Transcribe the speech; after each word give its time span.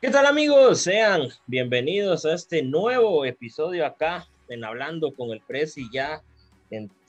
¿Qué 0.00 0.08
tal 0.08 0.24
amigos? 0.24 0.80
Sean 0.80 1.28
bienvenidos 1.46 2.24
a 2.24 2.32
este 2.32 2.62
nuevo 2.62 3.26
episodio 3.26 3.84
acá 3.84 4.26
en 4.48 4.64
Hablando 4.64 5.12
con 5.12 5.28
el 5.28 5.42
Presi. 5.42 5.90
Ya 5.92 6.22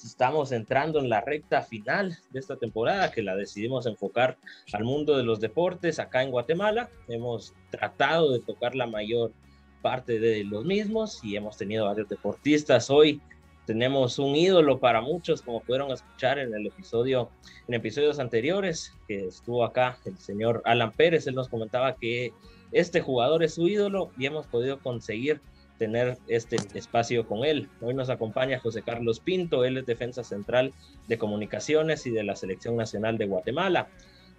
estamos 0.03 0.51
entrando 0.51 0.99
en 0.99 1.07
la 1.07 1.21
recta 1.21 1.61
final 1.61 2.17
de 2.31 2.39
esta 2.41 2.57
temporada 2.57 3.09
que 3.09 3.23
la 3.23 3.37
decidimos 3.37 3.85
enfocar 3.85 4.37
al 4.73 4.83
mundo 4.83 5.15
de 5.15 5.23
los 5.23 5.39
deportes 5.39 5.99
acá 5.99 6.21
en 6.21 6.31
Guatemala. 6.31 6.89
Hemos 7.07 7.53
tratado 7.69 8.33
de 8.33 8.41
tocar 8.41 8.75
la 8.75 8.87
mayor 8.87 9.31
parte 9.81 10.19
de 10.19 10.43
los 10.43 10.65
mismos 10.65 11.23
y 11.23 11.37
hemos 11.37 11.55
tenido 11.55 11.85
varios 11.85 12.09
deportistas. 12.09 12.89
Hoy 12.89 13.21
tenemos 13.67 14.19
un 14.19 14.35
ídolo 14.35 14.81
para 14.81 14.99
muchos, 14.99 15.41
como 15.41 15.61
pudieron 15.61 15.91
escuchar 15.91 16.39
en 16.39 16.53
el 16.53 16.67
episodio, 16.67 17.29
en 17.69 17.73
episodios 17.73 18.19
anteriores, 18.19 18.91
que 19.07 19.27
estuvo 19.27 19.63
acá 19.63 19.97
el 20.03 20.17
señor 20.17 20.61
Alan 20.65 20.91
Pérez. 20.91 21.25
Él 21.25 21.35
nos 21.35 21.47
comentaba 21.47 21.95
que 21.95 22.33
este 22.71 23.01
jugador 23.01 23.43
es 23.43 23.55
su 23.55 23.67
ídolo 23.67 24.11
y 24.17 24.25
hemos 24.25 24.47
podido 24.47 24.79
conseguir 24.79 25.41
tener 25.77 26.17
este 26.27 26.57
espacio 26.77 27.25
con 27.25 27.43
él. 27.43 27.67
Hoy 27.81 27.95
nos 27.95 28.09
acompaña 28.09 28.59
José 28.59 28.83
Carlos 28.83 29.19
Pinto, 29.19 29.65
él 29.65 29.77
es 29.77 29.85
defensa 29.85 30.23
central 30.23 30.73
de 31.07 31.17
comunicaciones 31.17 32.05
y 32.05 32.11
de 32.11 32.23
la 32.23 32.35
Selección 32.35 32.75
Nacional 32.75 33.17
de 33.17 33.25
Guatemala. 33.25 33.87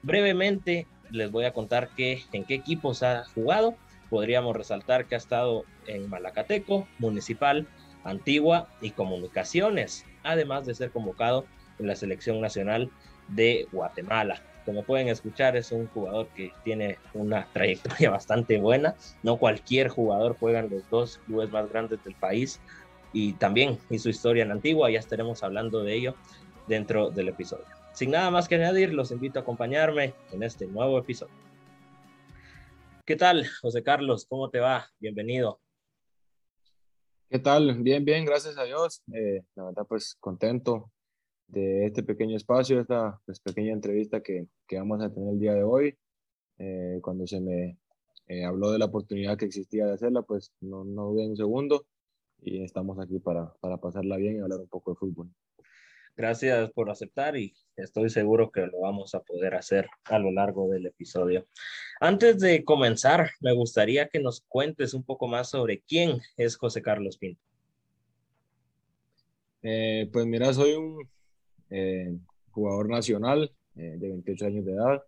Brevemente 0.03 0.87
les 1.11 1.31
voy 1.31 1.45
a 1.45 1.53
contar 1.53 1.91
que, 1.97 2.23
en 2.33 2.45
qué 2.45 2.55
equipos 2.55 3.03
ha 3.03 3.25
jugado. 3.25 3.75
Podríamos 4.09 4.57
resaltar 4.57 5.07
que 5.07 5.15
ha 5.15 5.19
estado 5.19 5.65
en 5.87 6.09
Malacateco, 6.09 6.87
Municipal, 6.99 7.67
Antigua 8.05 8.69
y 8.81 8.91
Comunicaciones, 8.91 10.07
además 10.23 10.65
de 10.65 10.75
ser 10.75 10.91
convocado 10.91 11.45
en 11.79 11.87
la 11.87 11.97
Selección 11.97 12.41
Nacional 12.41 12.91
de 13.35 13.67
Guatemala 13.73 14.41
como 14.65 14.85
pueden 14.85 15.09
escuchar, 15.09 15.57
es 15.57 15.73
un 15.73 15.89
jugador 15.89 16.29
que 16.29 16.53
tiene 16.65 16.99
una 17.15 17.47
trayectoria 17.53 18.11
bastante 18.11 18.59
buena. 18.59 18.95
No 19.23 19.37
cualquier 19.37 19.89
jugador 19.89 20.37
juega 20.39 20.61
en 20.61 20.71
los 20.71 20.89
dos 20.91 21.19
clubes 21.27 21.51
más 21.51 21.69
grandes 21.69 22.03
del 22.05 22.15
país 22.15 22.61
y 23.13 23.35
también 23.35 23.79
hizo 23.91 24.09
historia 24.09 24.45
en 24.45 24.53
Antigua. 24.53 24.91
Ya 24.91 24.99
estaremos 24.99 25.43
hablando 25.43 25.83
de 25.83 25.95
ello 25.95 26.15
dentro 26.69 27.11
del 27.11 27.29
episodio. 27.29 27.65
Sin 27.93 28.11
nada 28.11 28.31
más 28.31 28.49
que 28.49 28.55
añadir, 28.55 28.95
los 28.95 29.11
invito 29.11 29.39
a 29.39 29.43
acompañarme 29.43 30.15
en 30.33 30.43
este 30.43 30.67
nuevo 30.67 30.99
episodio. 30.99 31.35
¿Qué 33.05 33.17
tal, 33.17 33.47
José 33.61 33.83
Carlos? 33.83 34.27
¿Cómo 34.29 34.49
te 34.49 34.61
va? 34.61 34.89
Bienvenido. 35.01 35.61
¿Qué 37.29 37.39
tal? 37.39 37.83
Bien, 37.83 38.05
bien, 38.05 38.25
gracias 38.25 38.57
a 38.57 38.65
Dios. 38.65 39.03
Eh, 39.13 39.43
la 39.57 39.65
verdad, 39.65 39.87
pues 39.89 40.17
contento 40.21 40.92
de 41.53 41.85
este 41.85 42.03
pequeño 42.03 42.37
espacio, 42.37 42.81
esta 42.81 43.21
pues, 43.27 43.39
pequeña 43.41 43.73
entrevista 43.73 44.23
que, 44.23 44.47
que, 44.67 44.79
vamos 44.79 45.03
a 45.03 45.13
tener 45.13 45.35
el 45.35 45.39
día 45.39 45.55
de 45.55 45.63
hoy. 45.63 45.97
Eh, 46.59 46.99
cuando 47.03 47.27
se 47.27 47.41
me 47.41 47.77
eh, 48.29 48.45
habló 48.45 48.71
de 48.71 48.79
la 48.79 48.87
oportunidad 48.87 49.37
que 49.37 49.45
existía 49.45 49.87
de 49.87 49.93
hacerla, 49.93 50.23
pues 50.23 50.53
no, 50.61 50.85
no 50.85 51.11
dudé 51.11 51.29
un 51.29 51.37
segundo 51.37 51.87
y 52.41 52.63
estamos 52.63 52.99
aquí 52.99 53.19
para, 53.19 53.53
para 53.61 53.77
pasarla 53.77 54.17
bien 54.17 54.37
y 54.37 54.41
hablar 54.41 54.61
un 54.61 54.69
poco 54.69 54.93
de 54.93 54.97
fútbol. 54.97 55.29
Gracias 56.17 56.71
por 56.73 56.91
aceptar 56.91 57.37
y 57.37 57.55
estoy 57.77 58.09
seguro 58.09 58.51
que 58.51 58.67
lo 58.67 58.81
vamos 58.81 59.15
a 59.15 59.21
poder 59.21 59.55
hacer 59.55 59.89
a 60.05 60.19
lo 60.19 60.31
largo 60.31 60.71
del 60.71 60.87
episodio. 60.87 61.47
Antes 62.01 62.39
de 62.41 62.65
comenzar, 62.65 63.31
me 63.41 63.55
gustaría 63.55 64.09
que 64.09 64.21
nos 64.21 64.41
cuentes 64.49 64.95
un 64.95 65.05
poco 65.05 65.29
más 65.29 65.51
sobre 65.51 65.83
quién 65.83 66.21
es 66.37 66.57
José 66.57 66.81
Carlos 66.81 67.19
Pinto. 67.19 67.41
Eh, 69.63 70.09
pues 70.13 70.27
mira, 70.27 70.53
soy 70.53 70.73
un 70.73 71.09
eh, 71.75 72.15
jugador 72.51 72.91
nacional 72.91 73.51
eh, 73.77 73.97
de 73.99 74.09
28 74.09 74.47
años 74.47 74.65
de 74.67 74.73
edad. 74.73 75.03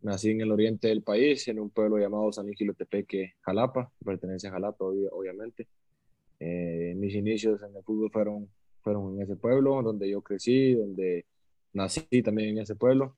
Nací 0.00 0.30
en 0.30 0.40
el 0.40 0.50
oriente 0.50 0.88
del 0.88 1.02
país, 1.02 1.46
en 1.46 1.60
un 1.60 1.70
pueblo 1.70 1.98
llamado 1.98 2.32
San 2.32 2.50
Tepeque, 2.76 3.34
Jalapa, 3.42 3.92
pertenece 4.04 4.48
a 4.48 4.50
Jalapa, 4.50 4.84
obviamente. 4.84 5.68
Eh, 6.40 6.94
mis 6.96 7.14
inicios 7.14 7.62
en 7.62 7.76
el 7.76 7.84
fútbol 7.84 8.10
fueron, 8.10 8.48
fueron 8.82 9.14
en 9.14 9.22
ese 9.22 9.36
pueblo, 9.36 9.80
donde 9.82 10.10
yo 10.10 10.20
crecí, 10.20 10.74
donde 10.74 11.26
nací 11.72 12.22
también 12.24 12.50
en 12.50 12.58
ese 12.58 12.74
pueblo. 12.74 13.16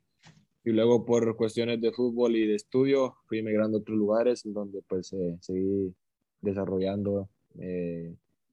Y 0.63 0.71
luego 0.71 1.07
por 1.07 1.35
cuestiones 1.35 1.81
de 1.81 1.93
fútbol 1.93 2.37
y 2.37 2.47
de 2.47 2.57
estudio 2.57 3.17
fui 3.27 3.39
emigrando 3.39 3.79
a 3.79 3.81
otros 3.81 3.97
lugares 3.97 4.43
donde 4.45 4.83
pues 4.83 5.15
seguí 5.41 5.95
desarrollando 6.43 7.31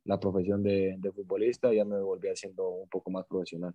la 0.06 0.20
profesión 0.20 0.64
de, 0.64 0.96
de 0.97 1.12
futbolista 1.12 1.74
y 1.74 1.78
ya 1.78 1.86
me 1.86 2.00
volví 2.00 2.30
haciendo 2.30 2.70
un 2.70 2.88
poco 2.88 3.12
más 3.12 3.26
profesional. 3.26 3.74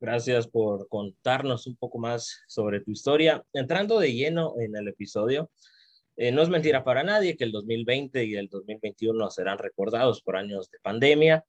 Gracias 0.00 0.48
por 0.48 0.88
contarnos 0.88 1.66
un 1.66 1.76
poco 1.76 1.98
más 1.98 2.40
sobre 2.48 2.80
tu 2.80 2.90
historia. 2.90 3.44
Entrando 3.52 3.98
de 3.98 4.12
lleno 4.12 4.54
en 4.58 4.74
el 4.74 4.88
episodio, 4.88 5.50
eh, 6.16 6.32
no 6.32 6.42
es 6.42 6.48
mentira 6.48 6.84
para 6.84 7.02
nadie 7.02 7.36
que 7.36 7.44
el 7.44 7.52
2020 7.52 8.24
y 8.24 8.34
el 8.34 8.48
2021 8.48 9.30
serán 9.30 9.58
recordados 9.58 10.22
por 10.22 10.36
años 10.36 10.70
de 10.70 10.78
pandemia 10.80 11.44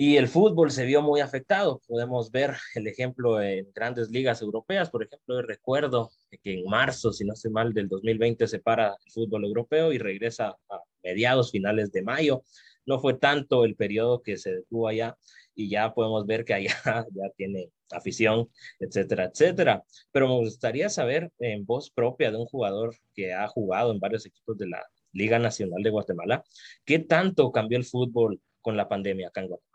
y 0.00 0.16
el 0.16 0.28
fútbol 0.28 0.70
se 0.70 0.86
vio 0.86 1.02
muy 1.02 1.18
afectado. 1.20 1.82
Podemos 1.88 2.30
ver 2.30 2.54
el 2.76 2.86
ejemplo 2.86 3.42
en 3.42 3.68
grandes 3.74 4.10
ligas 4.10 4.40
europeas. 4.42 4.90
Por 4.90 5.02
ejemplo, 5.02 5.42
recuerdo 5.42 6.12
que 6.40 6.54
en 6.54 6.64
marzo, 6.66 7.12
si 7.12 7.24
no 7.24 7.32
estoy 7.32 7.50
mal, 7.50 7.74
del 7.74 7.88
2020 7.88 8.46
se 8.46 8.60
para 8.60 8.96
el 9.04 9.12
fútbol 9.12 9.44
europeo 9.44 9.92
y 9.92 9.98
regresa 9.98 10.56
a 10.70 10.80
mediados, 11.02 11.50
finales 11.50 11.90
de 11.90 12.02
mayo. 12.02 12.44
No 12.88 12.98
fue 13.00 13.14
tanto 13.14 13.64
el 13.64 13.76
periodo 13.76 14.22
que 14.22 14.38
se 14.38 14.50
detuvo 14.52 14.88
allá, 14.88 15.16
y 15.54 15.68
ya 15.68 15.92
podemos 15.92 16.26
ver 16.26 16.44
que 16.44 16.54
allá 16.54 16.72
ya 17.12 17.30
tiene 17.36 17.70
afición, 17.90 18.48
etcétera, 18.80 19.26
etcétera. 19.26 19.84
Pero 20.10 20.28
me 20.28 20.38
gustaría 20.38 20.88
saber 20.88 21.30
en 21.38 21.66
voz 21.66 21.90
propia 21.90 22.30
de 22.30 22.38
un 22.38 22.46
jugador 22.46 22.96
que 23.14 23.34
ha 23.34 23.46
jugado 23.48 23.92
en 23.92 24.00
varios 24.00 24.24
equipos 24.24 24.56
de 24.56 24.68
la 24.68 24.82
Liga 25.12 25.38
Nacional 25.38 25.82
de 25.82 25.90
Guatemala, 25.90 26.44
¿qué 26.84 26.98
tanto 27.00 27.50
cambió 27.52 27.76
el 27.78 27.84
fútbol 27.84 28.40
con 28.60 28.76
la 28.76 28.88
pandemia 28.88 29.28
acá 29.28 29.40
en 29.40 29.48
Guatemala? 29.48 29.68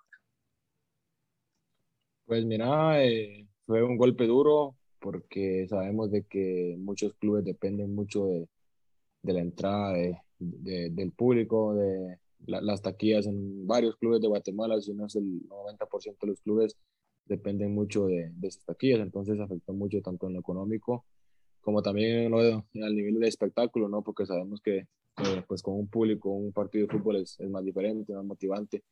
Pues 2.25 2.45
mira, 2.45 3.03
eh, 3.03 3.45
fue 3.65 3.83
un 3.83 3.97
golpe 3.97 4.25
duro 4.25 4.75
porque 4.99 5.67
sabemos 5.67 6.11
de 6.11 6.23
que 6.23 6.75
muchos 6.79 7.13
clubes 7.15 7.43
dependen 7.43 7.93
mucho 7.93 8.25
de, 8.27 8.47
de 9.21 9.33
la 9.33 9.41
entrada 9.41 9.93
del 10.39 11.11
público, 11.11 11.75
de, 11.75 12.19
las 12.45 12.81
taquillas 12.81 13.25
en 13.25 13.65
varios 13.67 13.95
clubes 13.97 14.21
de 14.21 14.27
Guatemala, 14.27 14.79
si 14.81 14.93
no 14.93 15.05
es 15.05 15.15
el 15.15 15.47
90% 15.47 16.17
de 16.21 16.27
los 16.27 16.41
clubes, 16.41 16.77
dependen 17.25 17.73
mucho 17.73 18.05
de, 18.07 18.31
de, 18.35 18.47
esas 18.47 18.65
taquillas, 18.65 18.99
entonces 18.99 19.39
afectó 19.39 19.73
mucho 19.73 20.01
tanto 20.01 20.27
en 20.27 20.33
lo 20.33 20.39
económico 20.39 21.05
como 21.63 21.81
también 21.81 22.33
en 22.33 22.83
al 22.83 22.95
nivel 22.95 23.19
de 23.19 23.27
espectáculo, 23.27 23.87
¿no? 23.87 24.03
Porque 24.03 24.25
sabemos 24.25 24.61
que 24.61 24.85
pues 25.47 25.61
con 25.61 25.75
un 25.75 25.87
público, 25.87 26.29
un 26.29 26.51
partido 26.51 26.87
de 26.87 26.93
fútbol 26.93 27.17
es, 27.17 27.39
es, 27.39 27.49
más 27.49 27.63
diferente, 27.63 28.13
más 28.13 28.25
motivante. 28.25 28.83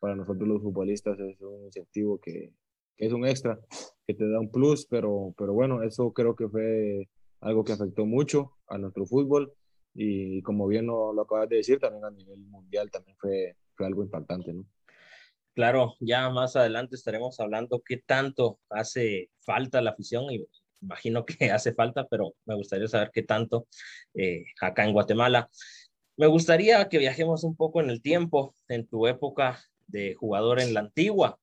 Para 0.00 0.16
nosotros 0.16 0.48
los 0.48 0.62
futbolistas 0.62 1.18
es 1.20 1.40
un 1.40 1.66
incentivo 1.66 2.18
que, 2.18 2.52
que, 2.96 3.06
es 3.06 3.12
un 3.12 3.26
extra, 3.26 3.60
que 4.06 4.14
te 4.14 4.28
da 4.28 4.40
un 4.40 4.50
plus, 4.50 4.86
pero, 4.86 5.34
pero 5.38 5.52
bueno, 5.52 5.82
eso 5.82 6.12
creo 6.12 6.34
que 6.34 6.48
fue 6.48 7.08
algo 7.40 7.62
que 7.62 7.72
afectó 7.72 8.04
mucho 8.06 8.52
a 8.66 8.76
nuestro 8.76 9.06
fútbol 9.06 9.52
y 9.96 10.42
como 10.42 10.66
bien 10.68 10.86
lo, 10.86 11.12
lo, 11.12 11.22
acabas 11.22 11.48
de 11.48 11.56
decir, 11.56 11.78
también 11.78 12.04
a 12.04 12.10
nivel 12.10 12.38
mundial 12.38 12.90
también 12.90 13.16
fue, 13.18 13.56
fue 13.74 13.86
algo 13.86 14.02
impactante, 14.02 14.52
¿no? 14.52 14.64
Claro, 15.54 15.94
ya 16.00 16.28
más 16.28 16.54
adelante 16.54 16.96
estaremos 16.96 17.40
hablando 17.40 17.82
qué 17.82 17.96
tanto 17.96 18.60
hace 18.68 19.30
falta 19.40 19.80
la 19.80 19.92
afición 19.92 20.30
y 20.30 20.46
imagino 20.82 21.24
que 21.24 21.34
hace 21.50 21.72
falta, 21.72 22.06
pero 22.06 22.34
me 22.44 22.54
gustaría 22.54 22.88
saber 22.88 23.10
qué 23.12 23.22
tanto 23.22 23.66
eh, 24.14 24.44
acá 24.60 24.84
en 24.84 24.92
Guatemala. 24.92 25.48
Me 26.16 26.26
gustaría 26.26 26.88
que 26.88 26.98
viajemos 26.98 27.44
un 27.44 27.56
poco 27.56 27.80
en 27.80 27.90
el 27.90 28.02
tiempo, 28.02 28.54
en 28.68 28.86
tu 28.86 29.06
época 29.06 29.60
de 29.86 30.14
jugador 30.14 30.60
en 30.60 30.74
la 30.74 30.80
antigua, 30.80 31.38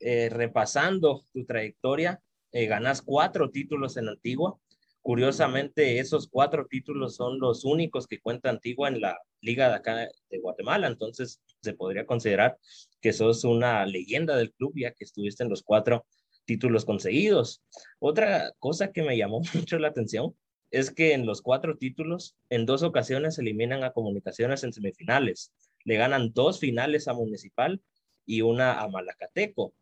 eh, 0.00 0.28
repasando 0.30 1.22
tu 1.32 1.44
trayectoria, 1.44 2.20
eh, 2.52 2.66
ganas 2.66 3.02
cuatro 3.02 3.50
títulos 3.50 3.96
en 3.96 4.06
la 4.06 4.12
antigua, 4.12 4.58
Curiosamente, 5.02 5.98
esos 5.98 6.28
cuatro 6.28 6.66
títulos 6.66 7.16
son 7.16 7.38
los 7.40 7.64
únicos 7.64 8.06
que 8.06 8.20
cuenta 8.20 8.50
Antigua 8.50 8.88
en 8.88 9.00
la 9.00 9.18
liga 9.40 9.68
de 9.68 9.74
acá 9.74 9.96
de 9.96 10.38
Guatemala, 10.38 10.86
entonces 10.86 11.40
se 11.62 11.72
podría 11.72 12.04
considerar 12.04 12.58
que 13.00 13.12
sos 13.12 13.44
una 13.44 13.86
leyenda 13.86 14.36
del 14.36 14.52
club 14.52 14.74
ya 14.76 14.92
que 14.92 15.04
estuviste 15.04 15.42
en 15.42 15.48
los 15.48 15.62
cuatro 15.62 16.04
títulos 16.44 16.84
conseguidos. 16.84 17.62
Otra 17.98 18.52
cosa 18.58 18.92
que 18.92 19.02
me 19.02 19.16
llamó 19.16 19.40
mucho 19.54 19.78
la 19.78 19.88
atención 19.88 20.34
es 20.70 20.90
que 20.90 21.14
en 21.14 21.26
los 21.26 21.42
cuatro 21.42 21.76
títulos, 21.76 22.36
en 22.48 22.66
dos 22.66 22.82
ocasiones 22.82 23.38
eliminan 23.38 23.82
a 23.84 23.92
Comunicaciones 23.92 24.62
en 24.64 24.72
semifinales. 24.72 25.52
Le 25.84 25.96
ganan 25.96 26.32
dos 26.32 26.60
finales 26.60 27.08
a 27.08 27.14
Municipal 27.14 27.80
y 28.26 28.42
una 28.42 28.80
a 28.80 28.88
Malacateco. 28.88 29.72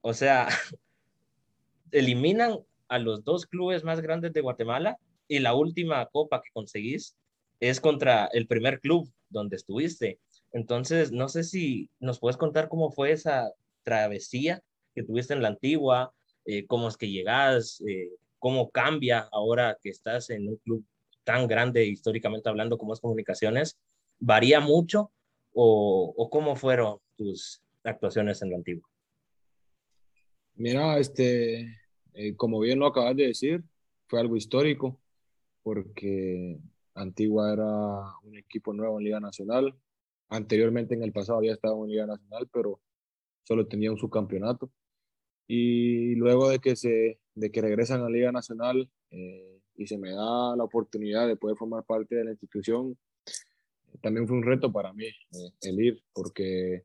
O 0.00 0.14
sea, 0.14 0.48
eliminan 1.90 2.58
a 2.88 2.98
los 2.98 3.24
dos 3.24 3.46
clubes 3.46 3.84
más 3.84 4.00
grandes 4.00 4.32
de 4.32 4.40
Guatemala 4.40 4.98
y 5.28 5.38
la 5.40 5.54
última 5.54 6.06
copa 6.06 6.40
que 6.42 6.50
conseguís 6.52 7.16
es 7.60 7.80
contra 7.80 8.26
el 8.32 8.46
primer 8.46 8.80
club 8.80 9.10
donde 9.28 9.56
estuviste. 9.56 10.20
Entonces, 10.52 11.12
no 11.12 11.28
sé 11.28 11.42
si 11.44 11.90
nos 12.00 12.20
puedes 12.20 12.36
contar 12.36 12.68
cómo 12.68 12.90
fue 12.90 13.12
esa 13.12 13.50
travesía 13.82 14.62
que 14.94 15.02
tuviste 15.02 15.34
en 15.34 15.42
la 15.42 15.48
antigua, 15.48 16.12
eh, 16.44 16.66
cómo 16.66 16.88
es 16.88 16.96
que 16.96 17.10
llegás, 17.10 17.82
eh, 17.86 18.10
cómo 18.38 18.70
cambia 18.70 19.28
ahora 19.32 19.76
que 19.82 19.90
estás 19.90 20.30
en 20.30 20.48
un 20.48 20.56
club 20.56 20.84
tan 21.24 21.46
grande 21.48 21.84
históricamente 21.84 22.48
hablando 22.48 22.78
como 22.78 22.92
es 22.92 23.00
comunicaciones, 23.00 23.76
varía 24.18 24.60
mucho 24.60 25.10
o, 25.52 26.14
o 26.16 26.30
cómo 26.30 26.54
fueron 26.54 26.98
tus 27.16 27.62
actuaciones 27.82 28.40
en 28.42 28.50
lo 28.50 28.56
antiguo? 28.56 28.88
Mira, 30.54 30.98
este, 30.98 31.68
eh, 32.16 32.34
como 32.34 32.60
bien 32.60 32.78
lo 32.78 32.86
acabas 32.86 33.14
de 33.14 33.26
decir, 33.26 33.62
fue 34.06 34.20
algo 34.20 34.36
histórico 34.36 34.98
porque 35.62 36.58
Antigua 36.94 37.52
era 37.52 38.16
un 38.22 38.36
equipo 38.38 38.72
nuevo 38.72 38.98
en 38.98 39.04
Liga 39.04 39.20
Nacional. 39.20 39.74
Anteriormente 40.28 40.94
en 40.94 41.02
el 41.02 41.12
pasado 41.12 41.38
había 41.38 41.52
estado 41.52 41.84
en 41.84 41.90
Liga 41.90 42.06
Nacional, 42.06 42.48
pero 42.52 42.80
solo 43.44 43.66
tenía 43.66 43.90
un 43.90 43.98
subcampeonato. 43.98 44.70
Y 45.46 46.14
luego 46.14 46.48
de 46.48 46.58
que, 46.58 46.74
se, 46.74 47.20
de 47.34 47.50
que 47.50 47.60
regresan 47.60 48.02
a 48.02 48.08
Liga 48.08 48.32
Nacional 48.32 48.88
eh, 49.10 49.60
y 49.76 49.86
se 49.86 49.98
me 49.98 50.10
da 50.12 50.56
la 50.56 50.64
oportunidad 50.64 51.26
de 51.28 51.36
poder 51.36 51.56
formar 51.56 51.84
parte 51.84 52.14
de 52.16 52.24
la 52.24 52.30
institución, 52.30 52.96
también 54.00 54.26
fue 54.26 54.36
un 54.36 54.42
reto 54.42 54.72
para 54.72 54.92
mí 54.92 55.06
eh, 55.06 55.50
el 55.62 55.80
ir, 55.80 56.02
porque 56.12 56.84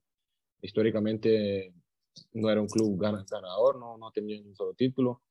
históricamente 0.62 1.74
no 2.34 2.50
era 2.50 2.62
un 2.62 2.68
club 2.68 3.00
ganador, 3.00 3.78
no, 3.78 3.98
no 3.98 4.12
tenía 4.12 4.42
un 4.42 4.56
solo 4.56 4.74
título. 4.74 5.22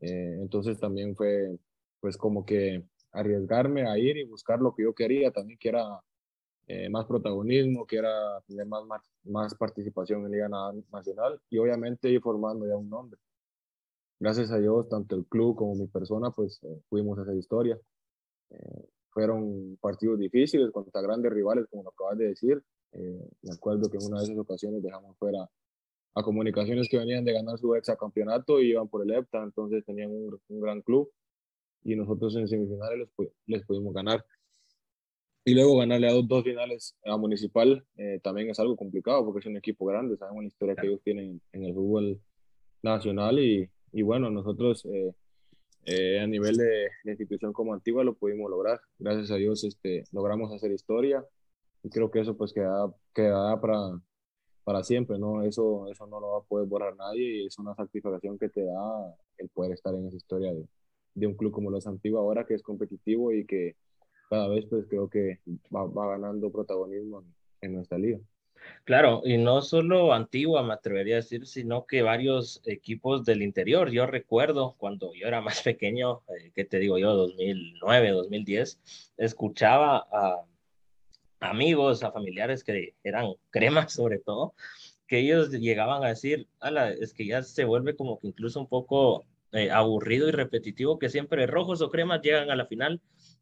Eh, 0.00 0.38
entonces 0.40 0.78
también 0.78 1.14
fue 1.16 1.58
pues 2.00 2.16
como 2.16 2.44
que 2.44 2.84
arriesgarme 3.12 3.88
a 3.88 3.96
ir 3.98 4.16
y 4.16 4.24
buscar 4.24 4.60
lo 4.60 4.74
que 4.74 4.82
yo 4.82 4.94
quería, 4.94 5.30
también 5.30 5.58
que 5.58 5.68
era 5.68 6.00
eh, 6.66 6.88
más 6.90 7.06
protagonismo, 7.06 7.86
que 7.86 7.96
era 7.96 8.40
tener 8.46 8.66
más, 8.66 8.84
más, 9.24 9.54
participación 9.54 10.24
en 10.24 10.32
Liga 10.32 10.48
Nacional 10.92 11.40
y 11.48 11.58
obviamente 11.58 12.10
ir 12.10 12.20
formando 12.20 12.66
ya 12.66 12.76
un 12.76 12.90
nombre. 12.90 13.18
Gracias 14.20 14.50
a 14.50 14.58
Dios, 14.58 14.88
tanto 14.88 15.16
el 15.16 15.26
club 15.26 15.56
como 15.56 15.74
mi 15.74 15.86
persona, 15.86 16.30
pues 16.30 16.60
eh, 16.62 16.80
fuimos 16.88 17.18
a 17.18 17.22
hacer 17.22 17.36
historia. 17.36 17.78
fueron 19.10 19.76
partidos 19.80 20.18
difíciles 20.18 20.70
contra 20.72 21.00
grandes 21.00 21.32
rivales, 21.32 21.66
como 21.70 21.84
lo 21.84 21.90
acabas 21.90 22.18
de 22.18 22.28
decir. 22.28 22.62
me 22.92 23.52
acuerdo 23.52 23.88
que 23.90 23.96
en 23.98 24.06
una 24.06 24.18
de 24.18 24.24
esas 24.24 24.38
ocasiones 24.38 24.82
dejamos 24.82 25.16
fuera 25.18 25.48
a 26.14 26.22
comunicaciones 26.22 26.88
que 26.88 26.98
venían 26.98 27.24
de 27.24 27.32
ganar 27.32 27.58
su 27.58 27.74
campeonato 27.98 28.60
y 28.60 28.70
iban 28.70 28.88
por 28.88 29.02
el 29.02 29.12
EPTA, 29.12 29.42
entonces 29.42 29.84
tenían 29.84 30.10
un, 30.10 30.60
gran 30.60 30.80
club 30.82 31.10
y 31.82 31.96
nosotros 31.96 32.36
en 32.36 32.48
semifinales 32.48 33.08
les, 33.18 33.28
les, 33.46 33.64
pudimos 33.64 33.92
ganar. 33.92 34.24
Y 35.44 35.54
luego 35.54 35.78
ganarle 35.78 36.08
a 36.08 36.12
dos, 36.12 36.26
dos 36.26 36.44
finales 36.44 36.96
a 37.04 37.16
Municipal 37.18 37.84
eh, 37.96 38.20
también 38.22 38.48
es 38.48 38.58
algo 38.58 38.76
complicado 38.76 39.24
porque 39.24 39.40
es 39.40 39.46
un 39.46 39.56
equipo 39.56 39.84
grande, 39.84 40.16
sabemos 40.16 40.42
la 40.42 40.48
historia 40.48 40.76
que 40.76 40.86
ellos 40.86 41.02
tienen 41.02 41.40
en 41.52 41.64
el 41.64 41.74
fútbol 41.74 42.20
nacional 42.82 43.38
y, 43.38 43.68
y 43.92 44.02
bueno, 44.02 44.30
nosotros 44.30 44.86
eh, 44.86 45.12
eh, 45.86 46.20
a 46.20 46.26
nivel 46.26 46.56
de, 46.56 46.88
de, 47.04 47.10
institución 47.10 47.52
como 47.52 47.74
Antigua 47.74 48.04
lo 48.04 48.14
pudimos 48.14 48.50
lograr. 48.50 48.80
Gracias 48.98 49.30
a 49.30 49.36
Dios 49.36 49.64
este, 49.64 50.04
logramos 50.12 50.50
hacer 50.52 50.70
historia 50.72 51.22
y 51.82 51.90
creo 51.90 52.10
que 52.10 52.20
eso 52.20 52.36
pues 52.36 52.52
queda, 52.54 52.90
queda 53.14 53.60
para, 53.60 54.00
para 54.64 54.82
siempre, 54.82 55.18
¿no? 55.18 55.42
Eso, 55.42 55.88
eso 55.88 56.06
no 56.06 56.20
lo 56.20 56.32
va 56.32 56.38
a 56.38 56.42
poder 56.42 56.66
borrar 56.66 56.96
nadie 56.96 57.42
y 57.42 57.46
es 57.46 57.58
una 57.58 57.74
satisfacción 57.74 58.38
que 58.38 58.48
te 58.48 58.64
da 58.64 59.14
el 59.38 59.48
poder 59.50 59.72
estar 59.72 59.94
en 59.94 60.06
esa 60.06 60.16
historia 60.16 60.52
de, 60.52 60.66
de 61.14 61.26
un 61.26 61.34
club 61.34 61.52
como 61.52 61.70
los 61.70 61.86
Antigua 61.86 62.20
ahora 62.20 62.44
que 62.44 62.54
es 62.54 62.62
competitivo 62.62 63.32
y 63.32 63.46
que 63.46 63.76
cada 64.28 64.48
vez 64.48 64.66
pues 64.66 64.86
creo 64.88 65.08
que 65.08 65.40
va, 65.74 65.84
va 65.84 66.08
ganando 66.08 66.50
protagonismo 66.50 67.24
en, 67.60 67.72
nuestra 67.74 67.98
liga. 67.98 68.18
Claro, 68.84 69.22
y 69.24 69.36
no 69.36 69.62
solo 69.62 70.12
Antigua, 70.12 70.62
me 70.62 70.74
atrevería 70.74 71.16
a 71.16 71.16
decir, 71.16 71.46
sino 71.46 71.86
que 71.86 72.02
varios 72.02 72.62
equipos 72.64 73.24
del 73.24 73.42
interior. 73.42 73.90
Yo 73.90 74.06
recuerdo 74.06 74.74
cuando 74.78 75.12
yo 75.14 75.26
era 75.26 75.40
más 75.42 75.62
pequeño, 75.62 76.22
eh, 76.28 76.50
¿qué 76.54 76.64
te 76.64 76.78
digo 76.78 76.98
yo? 76.98 77.14
2009, 77.14 78.10
2010, 78.10 79.12
escuchaba 79.16 80.06
a 80.10 80.44
amigos, 81.50 82.02
a 82.02 82.12
familiares 82.12 82.64
que 82.64 82.94
eran 83.02 83.34
cremas 83.50 83.92
sobre 83.92 84.18
todo, 84.18 84.54
que 85.06 85.18
ellos 85.20 85.50
llegaban 85.50 86.04
a 86.04 86.08
decir, 86.08 86.48
ala, 86.60 86.90
es 86.90 87.12
que 87.12 87.26
ya 87.26 87.42
se 87.42 87.64
vuelve 87.64 87.96
como 87.96 88.18
que 88.18 88.28
incluso 88.28 88.60
un 88.60 88.68
poco 88.68 89.24
eh, 89.52 89.70
aburrido 89.70 90.28
y 90.28 90.32
repetitivo 90.32 90.98
que 90.98 91.10
siempre 91.10 91.46
rojos 91.46 91.80
o 91.82 91.90
cremas 91.90 92.22
llegan 92.22 92.50
a 92.50 92.56
la 92.56 92.66
final 92.66 93.00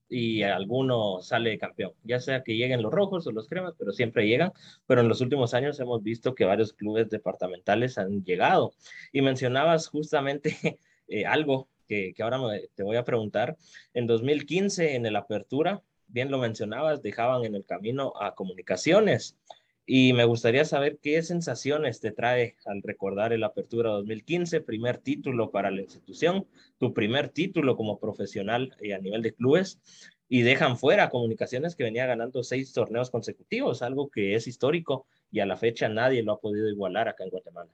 y 0.09 0.43
alguno 0.43 1.23
sale 1.23 1.59
campeón, 1.59 1.93
ya 2.05 2.21
sea 2.21 2.43
que 2.43 2.55
lleguen 2.55 2.83
los 2.83 2.93
rojos 2.93 3.27
o 3.27 3.33
los 3.33 3.49
cremas, 3.49 3.75
pero 3.79 3.93
siempre 3.93 4.27
llegan, 4.27 4.53
pero 4.87 5.01
en 5.01 5.09
los 5.09 5.23
últimos 5.23 5.55
años 5.55 5.81
hemos 5.81 6.03
visto 6.03 6.35
que 6.35 6.45
varios 6.45 6.75
clubes 6.75 7.09
departamentales 7.09 7.97
han 7.97 8.23
llegado. 8.23 8.75
Y 9.11 9.23
mencionabas 9.23 9.89
justamente 9.89 10.55
eh, 11.09 11.25
algo 11.25 11.69
que, 11.89 12.15
ahora 12.21 12.39
te 12.75 12.83
voy 12.83 12.97
a 12.97 13.05
preguntar, 13.05 13.57
en 13.95 14.07
2015 14.07 14.97
en 14.97 15.07
el 15.07 15.17
Apertura 15.17 15.83
bien 16.13 16.31
lo 16.31 16.39
mencionabas, 16.39 17.03
dejaban 17.03 17.45
en 17.45 17.55
el 17.55 17.65
camino 17.65 18.13
a 18.21 18.35
comunicaciones. 18.35 19.37
Y 19.85 20.13
me 20.13 20.25
gustaría 20.25 20.65
saber 20.65 20.99
qué 21.03 21.21
sensaciones 21.23 22.01
te 22.01 22.13
trae 22.13 22.57
al 22.67 22.83
recordar 22.83 23.33
el 23.33 23.43
Apertura 23.43 23.91
2015, 23.91 24.61
primer 24.61 24.99
título 24.99 25.51
para 25.51 25.73
la 25.73 25.81
institución, 25.81 26.47
tu 26.79 26.95
primer 26.95 27.31
título 27.31 27.77
como 27.77 27.99
profesional 27.99 28.77
y 28.81 28.93
a 28.93 28.99
nivel 28.99 29.23
de 29.23 29.35
clubes, 29.35 29.81
y 30.29 30.43
dejan 30.43 30.79
fuera 30.79 31.11
comunicaciones 31.11 31.75
que 31.75 31.85
venía 31.85 32.07
ganando 32.07 32.45
seis 32.45 32.73
torneos 32.73 33.11
consecutivos, 33.11 33.83
algo 33.83 34.09
que 34.09 34.35
es 34.35 34.47
histórico 34.47 35.07
y 35.31 35.41
a 35.41 35.47
la 35.47 35.57
fecha 35.57 35.89
nadie 35.89 36.23
lo 36.23 36.33
ha 36.33 36.41
podido 36.41 36.69
igualar 36.69 37.09
acá 37.09 37.25
en 37.25 37.31
Guatemala. 37.31 37.71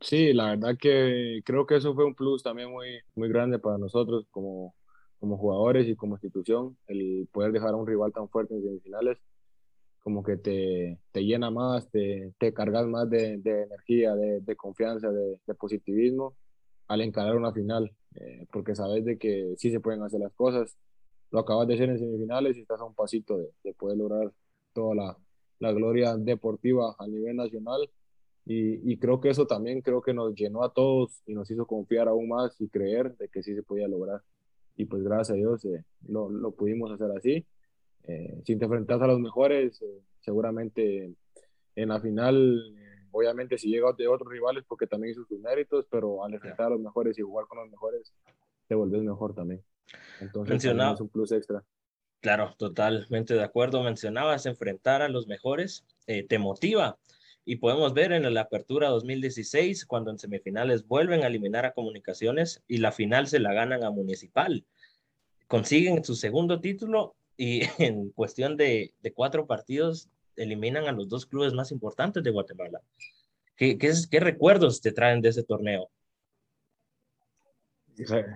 Sí, 0.00 0.32
la 0.32 0.50
verdad 0.50 0.76
que 0.80 1.42
creo 1.44 1.66
que 1.66 1.76
eso 1.76 1.92
fue 1.92 2.04
un 2.04 2.14
plus 2.14 2.42
también 2.42 2.70
muy, 2.70 3.00
muy 3.16 3.28
grande 3.28 3.58
para 3.58 3.78
nosotros 3.78 4.26
como, 4.30 4.74
como 5.18 5.36
jugadores 5.36 5.88
y 5.88 5.96
como 5.96 6.14
institución, 6.14 6.76
el 6.86 7.28
poder 7.32 7.52
dejar 7.52 7.70
a 7.70 7.76
un 7.76 7.86
rival 7.86 8.12
tan 8.12 8.28
fuerte 8.28 8.54
en 8.54 8.62
semifinales, 8.62 9.18
como 10.02 10.22
que 10.22 10.36
te, 10.36 10.98
te 11.12 11.24
llena 11.24 11.50
más, 11.50 11.90
te, 11.90 12.32
te 12.38 12.54
cargas 12.54 12.86
más 12.86 13.10
de, 13.10 13.38
de 13.38 13.64
energía, 13.64 14.14
de, 14.14 14.40
de 14.40 14.56
confianza, 14.56 15.10
de, 15.10 15.38
positivismo 15.54 16.36
al 16.86 17.02
encarar 17.02 17.36
una 17.36 17.52
final, 17.52 17.94
eh, 18.14 18.46
porque 18.50 18.74
sabes 18.74 19.04
de 19.04 19.18
que 19.18 19.54
sí 19.58 19.70
se 19.70 19.80
pueden 19.80 20.02
hacer 20.02 20.20
las 20.20 20.32
cosas. 20.32 20.76
Lo 21.30 21.40
acabas 21.40 21.68
de 21.68 21.74
hacer 21.74 21.90
en 21.90 21.98
semifinales 21.98 22.56
y 22.56 22.60
estás 22.60 22.80
a 22.80 22.84
un 22.84 22.94
pasito 22.94 23.36
de, 23.36 23.50
de 23.62 23.74
poder 23.74 23.98
lograr 23.98 24.32
toda 24.72 24.94
la, 24.94 25.18
la, 25.58 25.72
gloria 25.72 26.16
deportiva 26.16 26.96
a 26.98 27.06
nivel 27.06 27.36
nacional. 27.36 27.90
Y, 28.46 28.90
y, 28.90 28.96
creo 28.96 29.20
que 29.20 29.28
eso 29.28 29.46
también 29.46 29.82
creo 29.82 30.00
que 30.00 30.14
nos 30.14 30.34
llenó 30.34 30.64
a 30.64 30.72
todos 30.72 31.20
y 31.26 31.34
nos 31.34 31.50
hizo 31.50 31.66
confiar 31.66 32.08
aún 32.08 32.28
más 32.28 32.58
y 32.60 32.68
creer 32.70 33.14
de 33.18 33.28
que 33.28 33.42
sí 33.42 33.54
se 33.54 33.62
podía 33.62 33.88
lograr 33.88 34.22
y 34.78 34.84
pues 34.84 35.02
gracias 35.02 35.30
a 35.30 35.34
Dios 35.34 35.64
eh, 35.64 35.84
lo, 36.06 36.30
lo, 36.30 36.52
pudimos 36.52 36.92
hacer 36.92 37.10
así. 37.10 37.44
Eh, 38.04 38.40
si 38.44 38.56
te 38.56 38.64
enfrentas 38.64 39.02
a 39.02 39.08
los 39.08 39.18
mejores, 39.18 39.82
eh, 39.82 40.02
seguramente 40.20 41.12
en 41.74 41.88
la 41.88 42.00
final, 42.00 42.76
obviamente 43.10 43.58
si 43.58 43.70
llegas 43.70 43.96
de 43.96 44.06
otros 44.06 44.30
rivales 44.30 44.64
porque 44.68 44.86
también 44.86 45.12
hizo 45.12 45.24
sus 45.24 45.40
méritos, 45.40 45.84
pero 45.90 46.24
al 46.24 46.32
enfrentar 46.32 46.68
a 46.68 46.70
los 46.70 46.80
mejores 46.80 47.18
y 47.18 47.22
jugar 47.22 47.46
con 47.48 47.58
los 47.58 47.68
mejores, 47.68 48.14
te 48.68 48.76
vuelves 48.76 49.02
mejor 49.02 49.34
también. 49.34 49.64
Entonces 50.20 50.64
es 50.64 51.00
un 51.00 51.08
plus 51.08 51.32
extra. 51.32 51.64
Claro, 52.20 52.54
totalmente 52.56 53.34
de 53.34 53.42
acuerdo. 53.42 53.82
Mencionabas 53.82 54.46
enfrentar 54.46 55.02
a 55.02 55.08
los 55.08 55.26
mejores, 55.26 55.84
te 56.06 56.38
motiva 56.38 56.98
y 57.48 57.56
podemos 57.56 57.94
ver 57.94 58.12
en 58.12 58.34
la 58.34 58.42
apertura 58.42 58.90
2016, 58.90 59.86
cuando 59.86 60.10
en 60.10 60.18
semifinales 60.18 60.86
vuelven 60.86 61.22
a 61.24 61.28
eliminar 61.28 61.64
a 61.64 61.72
Comunicaciones 61.72 62.62
y 62.68 62.76
la 62.76 62.92
final 62.92 63.26
se 63.26 63.38
la 63.38 63.54
ganan 63.54 63.84
a 63.84 63.90
Municipal. 63.90 64.66
Consiguen 65.46 66.04
su 66.04 66.14
segundo 66.14 66.60
título 66.60 67.16
y 67.38 67.62
en 67.82 68.10
cuestión 68.10 68.58
de, 68.58 68.92
cuatro 69.14 69.46
partidos 69.46 70.10
eliminan 70.36 70.88
a 70.88 70.92
los 70.92 71.08
dos 71.08 71.24
clubes 71.24 71.54
más 71.54 71.72
importantes 71.72 72.22
de 72.22 72.30
Guatemala. 72.30 72.82
¿Qué, 73.56 73.78
recuerdos 74.20 74.82
te 74.82 74.92
traen 74.92 75.22
de 75.22 75.30
ese 75.30 75.42
torneo? 75.42 75.88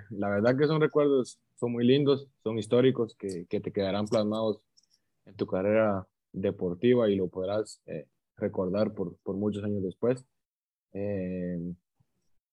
La 0.09 0.31
verdad 0.31 0.57
que 0.57 0.66
son 0.66 0.81
recuerdos, 0.81 1.38
son 1.61 1.73
muy 1.73 1.85
lindos, 1.85 2.28
son 2.42 2.59
históricos, 2.59 3.14
que, 3.14 3.45
que 3.45 3.61
te 3.61 3.73
quedarán 3.73 4.07
plasmados 4.07 4.62
en 5.26 5.35
tu 5.35 5.47
carrera 5.47 6.09
deportiva 6.33 7.11
y 7.11 7.16
lo 7.16 7.28
podrás 7.28 7.83
eh, 7.85 8.07
recordar 8.36 8.94
por, 8.94 9.16
por 9.18 9.36
muchos 9.36 9.64
años 9.64 9.82
después. 9.82 10.24
Eh, 10.92 11.74